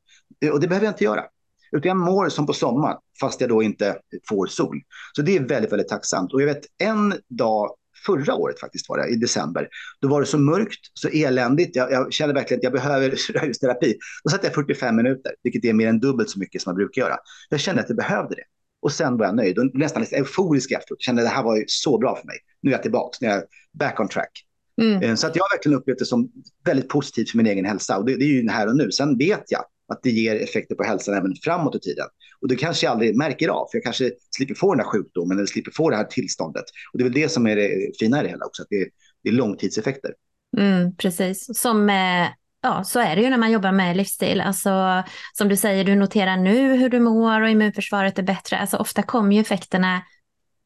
[0.45, 1.25] Eh, och det behöver jag inte göra.
[1.73, 4.81] Utan jag mår som på sommaren, fast jag då inte får sol.
[5.17, 6.33] Så det är väldigt, väldigt tacksamt.
[6.33, 7.71] Och jag vet en dag
[8.07, 9.69] förra året faktiskt var det, i december.
[10.01, 11.77] Då var det så mörkt, så eländigt.
[11.77, 13.95] Jag, jag kände verkligen att jag behöver röjsterapi.
[14.25, 17.03] Då satt jag 45 minuter, vilket är mer än dubbelt så mycket som man brukar
[17.03, 17.17] göra.
[17.49, 18.45] Jag kände att jag behövde det.
[18.83, 20.99] Och sen var jag nöjd och nästan lite euforisk efteråt.
[20.99, 22.37] Jag kände att det här var så bra för mig.
[22.63, 23.43] Nu är jag tillbaka, nu är jag
[23.79, 24.45] back on track.
[24.83, 25.03] Mm.
[25.03, 26.31] Eh, så att jag har verkligen upplevt det som
[26.65, 27.99] väldigt positivt för min egen hälsa.
[27.99, 28.93] Och det, det är ju här och nu.
[28.93, 32.07] Sen vet jag att det ger effekter på hälsan även framåt i tiden.
[32.41, 35.39] Och det kanske jag aldrig märker av, för jag kanske slipper få den här sjukdomen
[35.39, 36.65] eller slipper få det här tillståndet.
[36.93, 37.71] Och det är väl det som är det
[38.01, 38.89] fina i det hela också, att det är,
[39.23, 40.15] det är långtidseffekter.
[40.59, 42.29] Mm, precis, som eh,
[42.63, 44.41] ja, så är det ju när man jobbar med livsstil.
[44.41, 48.59] Alltså, som du säger, du noterar nu hur du mår och immunförsvaret är bättre.
[48.59, 50.03] Alltså, ofta kommer ju effekterna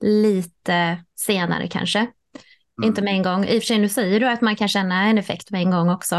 [0.01, 1.99] lite senare kanske.
[1.99, 2.89] Mm.
[2.89, 3.45] Inte med en gång.
[3.45, 5.71] I och för sig, nu säger du att man kan känna en effekt med en
[5.71, 6.17] gång också.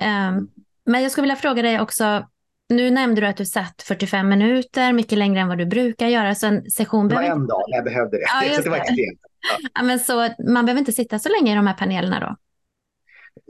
[0.00, 0.48] Um,
[0.86, 2.28] men jag skulle vilja fråga dig också,
[2.68, 6.34] nu nämnde du att du satt 45 minuter, mycket längre än vad du brukar göra.
[6.34, 8.24] Så en session det var en dag jag behövde det.
[8.26, 8.70] Ja, just det.
[8.70, 9.20] var extremt.
[9.50, 9.68] Ja.
[9.74, 9.82] ja.
[9.82, 12.36] men så man behöver inte sitta så länge i de här panelerna då?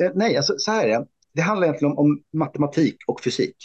[0.05, 1.07] Eh, nej, alltså, så här är det.
[1.35, 3.57] Det handlar egentligen om, om matematik och fysik.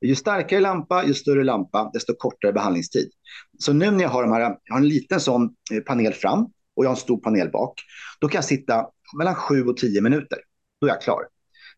[0.00, 3.10] Ju starkare lampa, ju större lampa, desto kortare behandlingstid.
[3.58, 6.44] Så nu när jag har, de här, jag har en liten sån eh, panel fram
[6.76, 7.80] och jag har en stor panel bak,
[8.20, 8.86] då kan jag sitta
[9.18, 10.38] mellan 7 och 10 minuter.
[10.80, 11.22] Då är jag klar.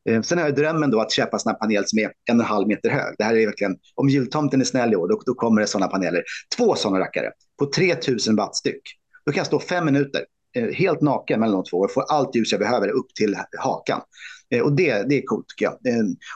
[0.08, 2.50] Eh, sen har jag drömmen då att köpa sådana panel som är en och en
[2.50, 3.14] halv meter hög.
[3.18, 5.88] Det här är verkligen, om jultomten är snäll i år, då, då kommer det sådana
[5.88, 6.22] paneler.
[6.56, 8.82] Två sådana rackare på 3000 watt styck.
[9.26, 10.24] Då kan jag stå fem minuter
[10.56, 14.00] eh, helt naken mellan de två och få allt ljus jag behöver upp till hakan.
[14.50, 15.74] Eh, och det, det är coolt tycker jag.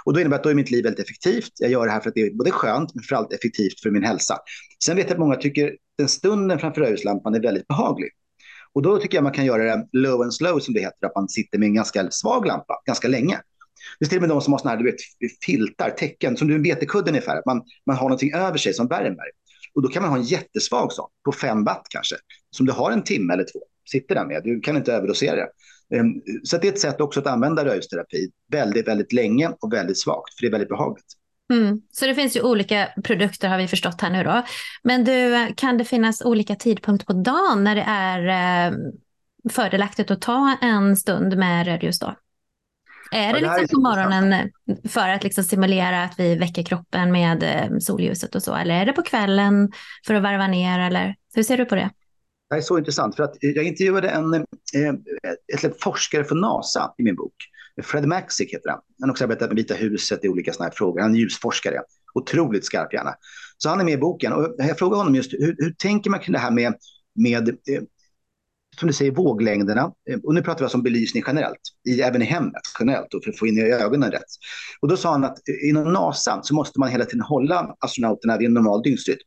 [0.05, 1.53] Och då innebär att då är mitt liv väldigt effektivt.
[1.61, 4.05] Jag gör det här för att det är både skönt men framförallt effektivt för min
[4.05, 4.39] hälsa.
[4.85, 8.11] Sen vet jag att många tycker den stunden framför rödljuslampan är väldigt behaglig.
[8.73, 11.15] Och då tycker jag man kan göra det low and slow som det heter, att
[11.15, 13.41] man sitter med en ganska svag lampa ganska länge.
[13.99, 15.01] Det finns till och med de som har såna här, du vet,
[15.45, 17.43] filtar, tecken, som du en vetekudde ungefär.
[17.47, 19.27] Man, man har någonting över sig som värmer.
[19.75, 22.17] Och då kan man ha en jättesvag sån, på fem watt kanske,
[22.51, 23.61] som du har en timme eller två.
[23.91, 24.43] sitter där med.
[24.45, 25.49] Du kan inte överdosera det.
[26.45, 30.35] Så det är ett sätt också att använda rödljusterapi väldigt, väldigt länge och väldigt svagt,
[30.35, 31.07] för det är väldigt behagligt.
[31.53, 31.81] Mm.
[31.93, 34.43] Så det finns ju olika produkter har vi förstått här nu då.
[34.83, 38.75] Men du, kan det finnas olika tidpunkter på dagen när det är ehm,
[39.51, 42.15] fördelaktigt att ta en stund med rödljus då?
[43.13, 44.51] Är det, ja, det liksom på morgonen
[44.89, 48.55] för att liksom simulera att vi väcker kroppen med eh, solljuset och så?
[48.55, 49.73] Eller är det på kvällen
[50.07, 50.79] för att varva ner?
[50.79, 51.91] Eller hur ser du på det?
[52.51, 57.03] Det är så intressant för att jag intervjuade en eh, ett forskare från NASA i
[57.03, 57.35] min bok.
[57.83, 58.81] Fred Maxick heter han.
[59.01, 61.01] Han har också arbetat med Vita huset i olika sådana här frågor.
[61.01, 61.81] Han är ljusforskare.
[62.15, 63.15] Otroligt skarp hjärna.
[63.59, 64.33] Så han är med i boken.
[64.33, 66.75] Och jag frågade honom just hur, hur tänker man kring det här med,
[67.15, 67.83] med eh,
[68.79, 69.93] som du säger, våglängderna.
[70.11, 73.31] Eh, och nu pratar vi alltså om belysning generellt, i, även i hemmet generellt, för
[73.31, 74.31] att få in i ögonen rätt.
[74.81, 78.39] Och då sa han att eh, inom NASA så måste man hela tiden hålla astronauterna
[78.39, 79.19] vid en normal dygnsrytm.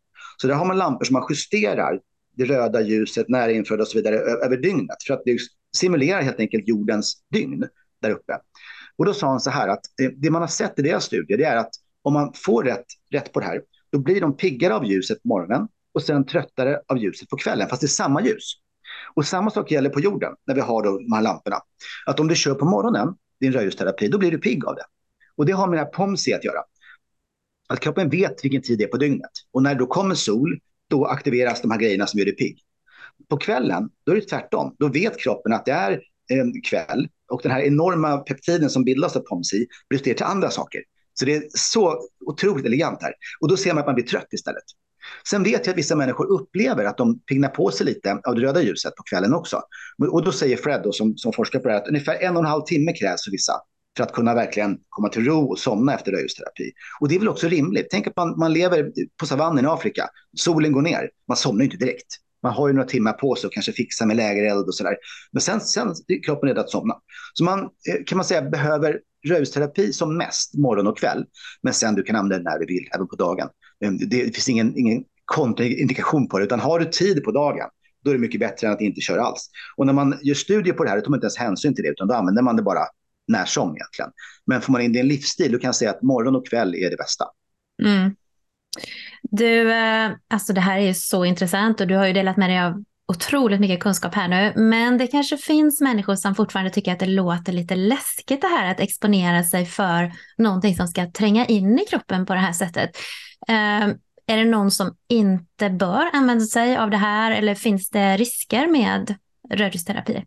[0.41, 1.99] Så där har man lampor som man justerar
[2.37, 5.37] det röda ljuset, närinfraröda och så vidare över dygnet för att det
[5.77, 7.67] simulerar helt enkelt jordens dygn
[8.01, 8.37] där uppe.
[8.97, 11.37] Och då sa han så här att eh, det man har sett i deras studier
[11.37, 11.71] det är att
[12.01, 15.27] om man får rätt, rätt på det här, då blir de piggare av ljuset på
[15.27, 18.53] morgonen och sen tröttare av ljuset på kvällen, fast det är samma ljus.
[19.16, 21.57] Och samma sak gäller på jorden när vi har då de här lamporna.
[22.05, 24.84] Att om du kör på morgonen, din rödljusterapi, då blir du pigg av det.
[25.36, 26.60] Och det har med här POMSI att göra.
[27.70, 29.32] Att kroppen vet vilken tid det är på dygnet.
[29.51, 32.60] Och när det då kommer sol, då aktiveras de här grejerna som gör dig pigg.
[33.28, 34.76] På kvällen, då är det tvärtom.
[34.80, 39.16] Då vet kroppen att det är en kväll och den här enorma peptiden som bildas
[39.16, 40.82] av POMSI bryts ner till andra saker.
[41.14, 43.14] Så det är så otroligt elegant här.
[43.41, 44.64] Och då ser man att man blir trött istället.
[45.29, 48.41] Sen vet jag att vissa människor upplever att de pignar på sig lite av det
[48.41, 49.61] röda ljuset på kvällen också.
[50.11, 52.43] Och då säger Fred då, som, som forskar på det här att ungefär en och
[52.43, 53.53] en halv timme krävs för vissa
[53.97, 56.71] för att kunna verkligen komma till ro och somna efter rödljusterapi.
[56.99, 57.87] Och det är väl också rimligt.
[57.91, 60.09] Tänk att man, man lever på savannen i Afrika.
[60.37, 61.09] Solen går ner.
[61.27, 62.07] Man somnar inte direkt.
[62.43, 64.97] Man har ju några timmar på sig och kanske fixa med lägereld och sådär.
[65.31, 66.95] Men sen, sen är kroppen redo att somna.
[67.33, 71.26] Så man eh, kan man säga behöver rödljusterapi som mest morgon och kväll.
[71.61, 73.49] Men sen du kan använda den när du vill, även på dagen.
[73.86, 77.70] Ehm, det finns ingen, ingen kontraindikation på det, utan har du tid på dagen,
[78.03, 79.49] då är det mycket bättre än att inte köra alls.
[79.78, 81.84] Och när man gör studier på det här, då tar man inte ens hänsyn till
[81.84, 82.84] det, utan då använder man det bara
[83.28, 84.11] när som egentligen.
[84.45, 86.47] Men får man in det i en livsstil, då kan jag säga att morgon och
[86.47, 87.26] kväll är det bästa.
[87.84, 88.15] Mm.
[89.24, 92.59] Du, eh, alltså det här är så intressant och du har ju delat med dig
[92.59, 94.53] av otroligt mycket kunskap här nu.
[94.62, 98.72] Men det kanske finns människor som fortfarande tycker att det låter lite läskigt det här
[98.72, 102.89] att exponera sig för någonting som ska tränga in i kroppen på det här sättet.
[103.47, 103.88] Eh,
[104.28, 108.68] är det någon som inte bör använda sig av det här eller finns det risker
[108.68, 109.16] med
[109.49, 110.26] rödljusterapi?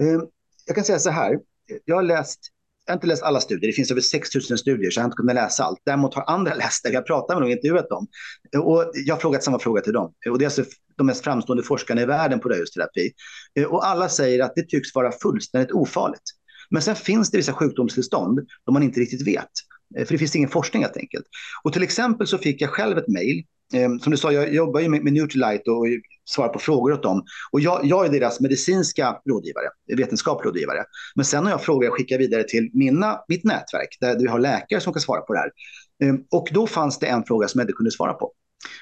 [0.00, 0.26] Ehm,
[0.66, 1.38] jag kan säga så här,
[1.84, 2.40] jag har läst
[2.86, 5.08] jag har inte läst alla studier, det finns över 6 000 studier så jag har
[5.08, 5.80] inte kunnat läsa allt.
[5.84, 8.06] Däremot har andra läst det, jag har pratat med dem och intervjuat dem.
[8.64, 10.12] Och jag har frågat samma fråga till dem.
[10.30, 10.64] Och det är alltså
[10.96, 13.12] de mest framstående forskarna i världen på rödljusterapi.
[13.58, 16.22] Eh, och alla säger att det tycks vara fullständigt ofarligt.
[16.70, 19.50] Men sen finns det vissa sjukdomstillstånd då man inte riktigt vet.
[19.96, 21.24] Eh, för det finns ingen forskning helt enkelt.
[21.62, 23.44] Och till exempel så fick jag själv ett mejl.
[23.74, 25.86] Eh, som du sa, jag jobbar ju med, med Nutrilite och
[26.30, 27.24] svarar på frågor åt dem.
[27.52, 29.66] Och jag, jag är deras medicinska rådgivare,
[29.96, 30.84] vetenskaplig rådgivare.
[31.14, 34.38] Men sen har jag frågor jag skickar vidare till mina, mitt nätverk där vi har
[34.38, 35.50] läkare som kan svara på det här.
[36.30, 38.32] Och då fanns det en fråga som jag inte kunde svara på.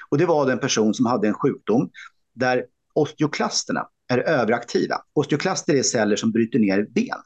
[0.09, 1.89] Och det var den person som hade en sjukdom
[2.33, 4.95] där osteoklasterna är överaktiva.
[5.13, 7.17] Osteoklaster är celler som bryter ner ben.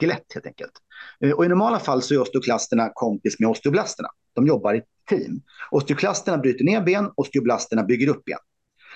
[0.00, 0.72] Skelett helt enkelt.
[1.20, 4.08] Eh, och i normala fall så är osteoklasterna kompis med osteoblasterna.
[4.34, 5.42] De jobbar i team.
[5.70, 8.38] Osteoklasterna bryter ner ben, osteoblasterna bygger upp ben.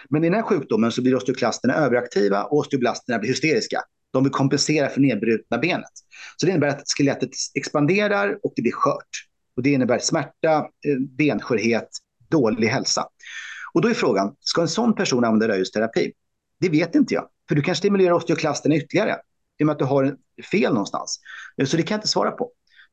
[0.08, 3.80] Men i den här sjukdomen så blir osteoklasterna överaktiva och osteoblasterna blir hysteriska.
[4.12, 5.92] De vill kompensera för nedbrutna benet.
[6.36, 9.08] Så det innebär att skelettet expanderar och det blir skört.
[9.56, 11.88] Och det innebär smärta, eh, benskörhet,
[12.28, 13.06] dålig hälsa.
[13.74, 16.12] Och då är frågan, ska en sån person använda rödljusterapi?
[16.60, 19.16] Det vet inte jag, för du kan stimulera osteoklasterna ytterligare
[19.58, 20.16] i och med att du har
[20.50, 21.20] fel någonstans.
[21.60, 22.50] Eh, så det kan jag inte svara på.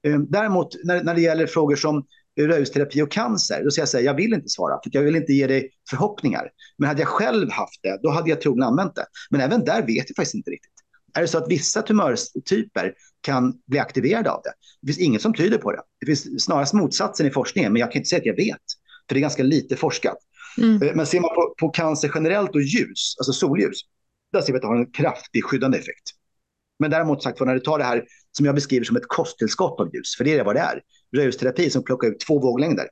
[0.07, 1.97] Eh, däremot när, när det gäller frågor som
[2.39, 5.01] eh, rödljusterapi och cancer, då säger jag så här, jag vill inte svara, för jag
[5.01, 6.49] vill inte ge dig förhoppningar.
[6.77, 9.05] Men hade jag själv haft det, då hade jag troligen använt det.
[9.29, 10.71] Men även där vet jag faktiskt inte riktigt.
[11.13, 14.53] Är det så att vissa tumörtyper kan bli aktiverade av det?
[14.81, 15.81] Det finns inget som tyder på det.
[15.99, 18.61] Det finns snarast motsatsen i forskningen, men jag kan inte säga att jag vet.
[19.07, 20.17] För det är ganska lite forskat.
[20.57, 20.81] Mm.
[20.81, 23.79] Eh, men ser man på, på cancer generellt och ljus, alltså solljus,
[24.33, 26.09] där ser vi att det har en kraftig skyddande effekt.
[26.79, 29.95] Men däremot sagt, när du tar det här som jag beskriver som ett kosttillskott av
[29.95, 30.81] ljus, för det är vad det är.
[31.15, 32.87] Rödljusterapi som plockar ut två våglängder.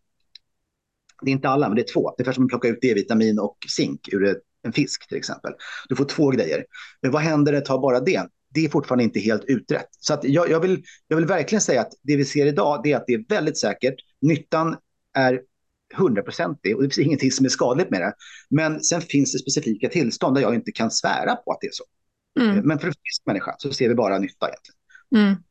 [1.22, 2.16] Det är inte alla, men det är två.
[2.18, 5.54] Det är som att plocka ut D-vitamin och zink ur en fisk till exempel.
[5.90, 6.66] Du får två grejer.
[7.02, 8.28] Men vad händer när du tar bara det?
[8.54, 9.88] Det är fortfarande inte helt utrett.
[10.00, 12.92] Så att jag, jag, vill, jag vill verkligen säga att det vi ser idag det
[12.92, 13.96] är att det är väldigt säkert.
[14.22, 14.78] Nyttan
[15.14, 15.42] är
[15.94, 18.14] hundraprocentig och det finns ingenting som är skadligt med det.
[18.50, 21.72] Men sen finns det specifika tillstånd där jag inte kan svära på att det är
[21.74, 21.84] så.
[22.40, 22.68] Mm.
[22.68, 24.78] Men för en frisk människa så ser vi bara nytta egentligen.
[25.16, 25.44] Mm.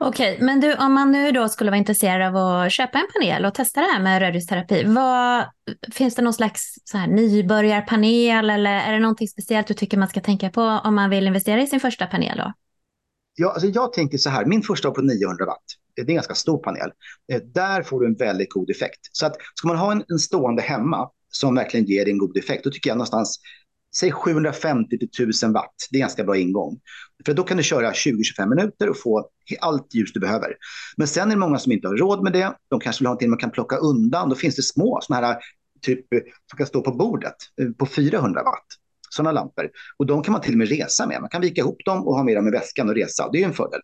[0.00, 3.06] Okej, okay, men du, om man nu då skulle vara intresserad av att köpa en
[3.14, 5.44] panel och testa det här med rörelseterapi, vad,
[5.92, 10.08] finns det någon slags så här nybörjarpanel eller är det någonting speciellt du tycker man
[10.08, 12.38] ska tänka på om man vill investera i sin första panel?
[12.38, 12.52] Då?
[13.34, 15.64] Ja, alltså jag tänker så här, min första var på 900 watt.
[16.04, 16.90] Det är en ganska stor panel.
[17.32, 19.00] Eh, där får du en väldigt god effekt.
[19.12, 22.64] Så att ska man ha en, en stående hemma som verkligen ger en god effekt,
[22.64, 23.40] då tycker jag någonstans
[23.96, 25.74] säg 750 till 1000 watt.
[25.90, 26.80] Det är ganska bra ingång.
[27.26, 29.28] För då kan du köra 20-25 minuter och få
[29.60, 30.56] allt ljus du behöver.
[30.96, 32.52] Men sen är det många som inte har råd med det.
[32.70, 34.28] De kanske vill ha någonting man kan plocka undan.
[34.28, 35.36] Då finns det små sådana här
[35.82, 36.06] typ
[36.50, 38.66] som kan stå på bordet eh, på 400 watt.
[39.10, 39.70] Sådana lampor.
[39.98, 41.20] Och de kan man till och med resa med.
[41.20, 43.28] Man kan vika ihop dem och ha med dem i väskan och resa.
[43.32, 43.80] Det är en fördel.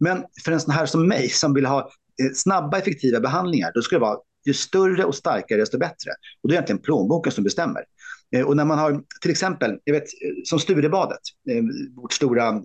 [0.00, 3.82] Men för en sån här som mig som vill ha eh, snabba effektiva behandlingar, då
[3.82, 6.10] ska det vara ju större och starkare desto bättre.
[6.42, 7.84] Och det är egentligen plånboken som bestämmer.
[8.36, 11.20] Eh, och när man har till exempel, jag vet, eh, som Sturebadet,
[11.96, 12.62] vårt stora,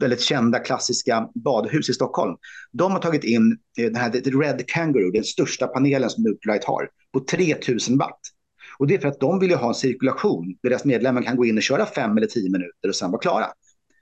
[0.00, 2.36] väldigt kända klassiska badhus i Stockholm.
[2.72, 7.20] De har tagit in den här Red Kangaroo, den största panelen som Nuclite har, på
[7.20, 8.20] 3000 watt.
[8.78, 11.44] Och det är för att de vill ha en cirkulation där deras medlemmar kan gå
[11.44, 13.46] in och köra fem eller tio minuter och sen vara klara.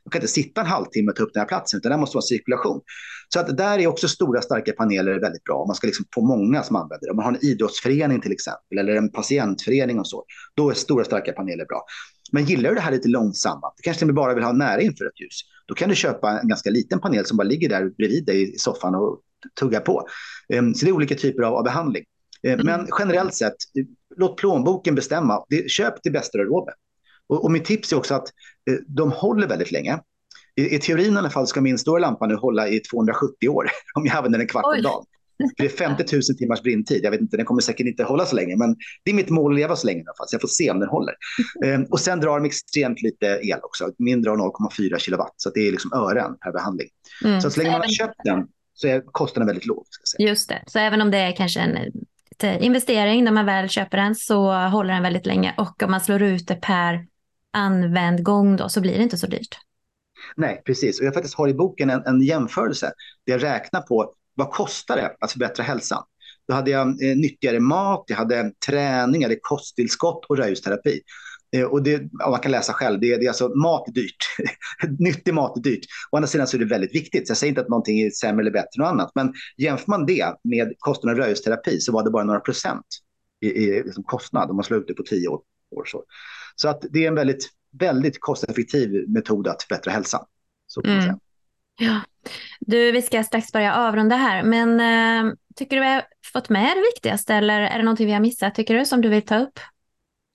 [0.07, 2.17] De kan inte sitta en halvtimme och ta upp den här platsen, utan det måste
[2.17, 2.81] vara cirkulation.
[3.29, 5.65] Så att där är också stora starka paneler väldigt bra.
[5.67, 7.11] Man ska liksom få många som använder det.
[7.11, 10.25] Om man har en idrottsförening till exempel, eller en patientförening och så,
[10.57, 11.85] då är stora starka paneler bra.
[12.33, 15.21] Men gillar du det här lite långsamma, du kanske bara vill ha nära inför ett
[15.21, 18.55] ljus, då kan du köpa en ganska liten panel som bara ligger där bredvid dig
[18.55, 19.21] i soffan och
[19.61, 20.09] tuggar på.
[20.53, 22.05] Ehm, så det är olika typer av behandling.
[22.43, 22.87] Ehm, men mm.
[22.99, 23.57] generellt sett,
[24.17, 25.45] låt plånboken bestämma.
[25.67, 26.75] Köp det bästa du har råd med.
[27.29, 28.29] Och, och mitt tips är också att
[28.71, 30.01] eh, de håller väldigt länge.
[30.57, 33.67] I, I, teorin i alla fall ska min stora lampa nu hålla i 270 år
[33.95, 35.05] om jag använder den kvart om dagen.
[35.57, 37.01] det är 50 000 timmars brintid.
[37.05, 39.53] Jag vet inte, den kommer säkert inte hålla så länge, men det är mitt mål
[39.53, 41.15] att leva så länge i alla fall, så jag får se om den håller.
[41.65, 43.91] Ehm, och sen drar de extremt lite el också.
[43.99, 46.89] Min drar 0,4 kilowatt, så det är liksom ören per behandling.
[47.25, 47.41] Mm.
[47.41, 49.85] Så, så länge man har köpt den så är kostnaden väldigt låg.
[49.91, 50.29] Ska säga.
[50.29, 51.79] Just det, så även om det är kanske en
[52.61, 56.23] investering när man väl köper den så håller den väldigt länge och om man slår
[56.23, 57.07] ut det per
[57.57, 59.59] använd gång då, så blir det inte så dyrt.
[60.37, 61.01] Nej, precis.
[61.01, 62.93] Och jag faktiskt har i boken en, en jämförelse
[63.27, 66.03] där jag räknar på vad kostar det att förbättra hälsan.
[66.49, 71.01] Då hade jag eh, nyttigare mat, jag hade träning, jag hade kosttillskott och rörelseterapi.
[71.57, 74.27] Eh, och det, ja man kan läsa själv, det, det är alltså mat är dyrt.
[74.99, 75.85] Nyttig mat är dyrt.
[76.11, 77.27] Å andra sidan så är det väldigt viktigt.
[77.27, 79.11] Så jag säger inte att någonting är sämre eller bättre än något annat.
[79.15, 82.87] Men jämför man det med kostnaden röjsterapi så var det bara några procent
[83.41, 85.41] i, i liksom kostnad om man slår ut det på tio år.
[85.71, 86.05] år så.
[86.57, 90.25] Så att det är en väldigt, väldigt kosteffektiv metod att förbättra hälsan.
[90.67, 91.19] Så kan mm.
[91.79, 92.01] Ja.
[92.61, 96.03] Du, vi ska strax börja avrunda här, men äh, tycker du vi har
[96.33, 99.09] fått med det viktigaste eller är det någonting vi har missat, tycker du, som du
[99.09, 99.61] vill ta upp?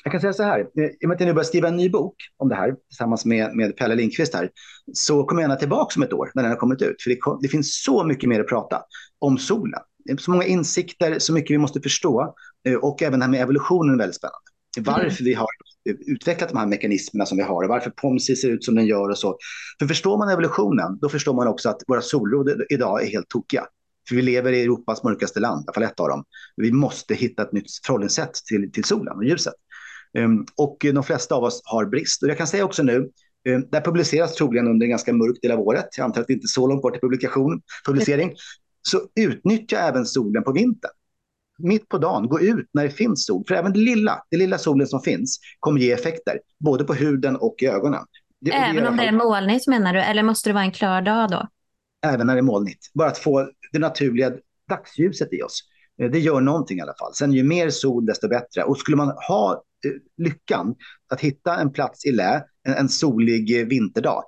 [0.03, 1.89] Jag kan säga så här, i och med att jag nu börjar skriva en ny
[1.89, 4.49] bok om det här tillsammans med, med Pelle Lindqvist här,
[4.93, 7.01] så kommer jag gärna tillbaka om ett år när den har kommit ut.
[7.01, 8.83] För det, det finns så mycket mer att prata
[9.19, 9.81] om solen.
[10.05, 13.31] Det är så många insikter, så mycket vi måste förstå eh, och även det här
[13.31, 14.37] med evolutionen är väldigt spännande.
[14.77, 15.15] Varför mm.
[15.19, 15.47] vi har
[15.85, 19.09] utvecklat de här mekanismerna som vi har och varför POMSI ser ut som den gör
[19.09, 19.37] och så.
[19.79, 23.65] För förstår man evolutionen, då förstår man också att våra solrod idag är helt tokiga.
[24.09, 26.23] För vi lever i Europas mörkaste land, i alla fall ett av dem.
[26.55, 29.53] Vi måste hitta ett nytt förhållningssätt till, till solen och ljuset.
[30.17, 32.23] Um, och de flesta av oss har brist.
[32.23, 33.11] Och jag kan säga också nu, um,
[33.71, 35.87] det här publiceras troligen under en ganska mörk del av året.
[35.97, 38.33] Jag antar att det inte är så långt bort till publikation, publicering.
[38.81, 40.91] Så utnyttja även solen på vintern
[41.63, 43.43] mitt på dagen, gå ut när det finns sol.
[43.47, 47.35] För även det lilla, det lilla solen som finns kommer ge effekter, både på huden
[47.35, 48.05] och i ögonen.
[48.41, 51.01] Det, även det om det är molnigt menar du, eller måste det vara en klar
[51.01, 51.47] dag då?
[52.05, 52.87] Även när det är molnigt.
[52.93, 54.31] Bara att få det naturliga
[54.69, 55.61] dagsljuset i oss.
[56.01, 57.13] Eh, det gör någonting i alla fall.
[57.13, 58.63] Sen ju mer sol desto bättre.
[58.63, 60.75] Och skulle man ha eh, lyckan
[61.09, 64.23] att hitta en plats i lä, en, en solig vinterdag,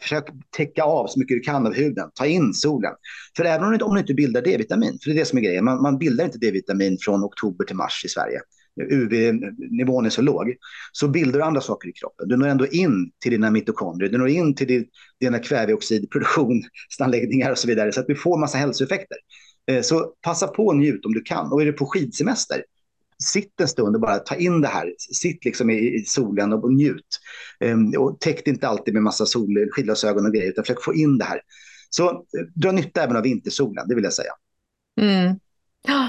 [0.00, 0.24] Försök
[0.56, 2.10] täcka av så mycket du kan av huden.
[2.14, 2.92] Ta in solen.
[3.36, 5.42] För även om du, om du inte bildar D-vitamin, för det är det som är
[5.42, 8.40] grejen, man, man bildar inte D-vitamin från oktober till mars i Sverige.
[8.80, 10.54] UV-nivån är så låg,
[10.92, 12.28] så bildar du andra saker i kroppen.
[12.28, 14.84] Du når ändå in till dina mitokondrier, du når in till
[15.20, 19.18] dina kväveoxidproduktionsanläggningar och så vidare, så att du får massa hälsoeffekter.
[19.70, 21.52] Eh, så passa på och njut om du kan.
[21.52, 22.64] Och är du på skidsemester,
[23.24, 24.94] sitt en stund och bara ta in det här.
[24.98, 27.20] Sitt liksom i, i solen och, och njut.
[27.64, 31.18] Um, och täck inte alltid med massa sol, skidglasögon och grejer, utan försök få in
[31.18, 31.40] det här.
[31.90, 32.16] Så eh,
[32.54, 34.32] dra nytta även av vintersolen, det vill jag säga.
[35.00, 35.38] Mm.
[35.86, 36.08] Ja,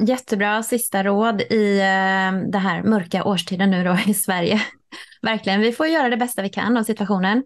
[0.00, 4.62] jättebra sista råd i eh, det här mörka årstiden nu då i Sverige.
[5.22, 7.42] Verkligen, vi får göra det bästa vi kan av situationen.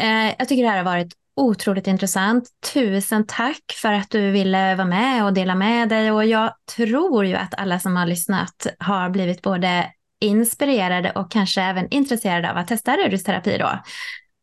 [0.00, 2.48] Eh, jag tycker det här har varit otroligt intressant.
[2.72, 6.12] Tusen tack för att du ville vara med och dela med dig.
[6.12, 9.86] Och jag tror ju att alla som har lyssnat har blivit både
[10.20, 13.78] inspirerade och kanske även intresserade av att testa rörelseterapi då.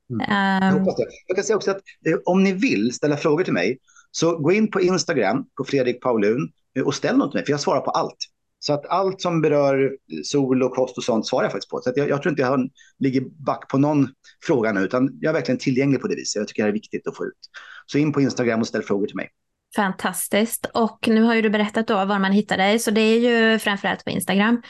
[0.09, 0.27] Mm.
[0.29, 0.79] Jag, ehm.
[0.79, 1.05] hoppas det.
[1.27, 3.79] jag kan säga också att eh, om ni vill ställa frågor till mig
[4.11, 7.51] så gå in på Instagram på Fredrik Paulun eh, och ställ något till mig för
[7.51, 8.17] jag svarar på allt.
[8.59, 11.81] Så att allt som berör sol och kost och sånt svarar jag faktiskt på.
[11.81, 14.09] Så jag, jag, tror inte jag ligger back på någon
[14.45, 16.39] fråga nu, utan jag är verkligen tillgänglig på det viset.
[16.39, 17.49] Jag tycker det är viktigt att få ut.
[17.85, 19.29] Så in på Instagram och ställ frågor till mig.
[19.75, 20.65] Fantastiskt.
[20.73, 23.59] Och nu har ju du berättat då var man hittar dig, så det är ju
[23.59, 24.61] framförallt på Instagram.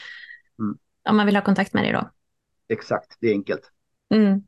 [0.58, 0.76] Mm.
[1.08, 2.10] Om man vill ha kontakt med dig då.
[2.68, 3.62] Exakt, det är enkelt.
[4.14, 4.42] Mm.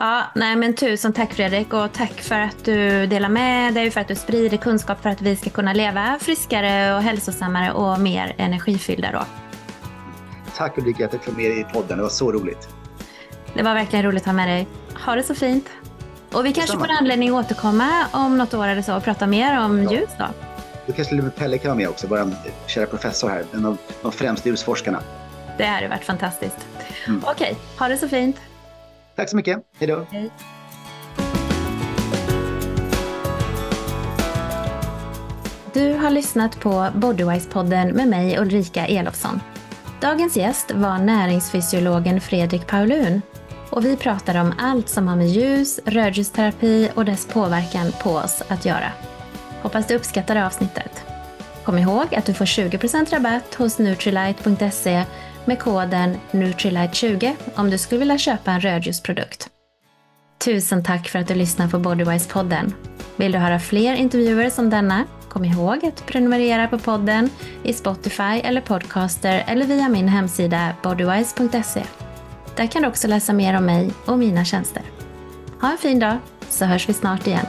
[0.00, 4.00] Ja, nej men tusen tack Fredrik och tack för att du delar med dig, för
[4.00, 8.34] att du sprider kunskap för att vi ska kunna leva friskare och hälsosammare och mer
[8.38, 9.24] energifyllda då.
[10.56, 12.68] Tack Ulrika att du kom med i podden, det var så roligt.
[13.54, 14.66] Det var verkligen roligt att ha med dig.
[15.04, 15.68] Ha det så fint.
[16.32, 19.60] Och vi kanske får anledning att återkomma om något år eller så och prata mer
[19.60, 19.92] om ja.
[19.92, 20.24] ljus då.
[20.86, 22.30] Då kanske Pelle kan vara med också, vår
[22.66, 25.02] kära professor här, en av de främsta ljusforskarna.
[25.58, 26.56] Det hade varit fantastiskt.
[27.06, 27.22] Mm.
[27.26, 28.36] Okej, ha det så fint.
[29.18, 29.58] Tack så mycket.
[29.78, 30.06] Hej då.
[30.10, 30.30] Hej.
[35.72, 39.40] Du har lyssnat på Bodywise-podden med mig Ulrika Elofsson.
[40.00, 43.22] Dagens gäst var näringsfysiologen Fredrik Paulun
[43.70, 48.42] och vi pratar om allt som har med ljus, rörljusterapi och dess påverkan på oss
[48.48, 48.92] att göra.
[49.62, 51.04] Hoppas du uppskattar avsnittet.
[51.64, 55.04] Kom ihåg att du får 20% rabatt hos Nutrilite.se
[55.48, 59.48] med koden Nutrilite20 om du skulle vilja köpa en rödljusprodukt.
[60.44, 62.72] Tusen tack för att du lyssnar på Bodywise-podden.
[63.16, 65.04] Vill du höra fler intervjuer som denna?
[65.28, 67.30] Kom ihåg att prenumerera på podden
[67.62, 71.82] i Spotify eller Podcaster eller via min hemsida bodywise.se.
[72.56, 74.82] Där kan du också läsa mer om mig och mina tjänster.
[75.60, 76.16] Ha en fin dag
[76.48, 77.46] så hörs vi snart igen.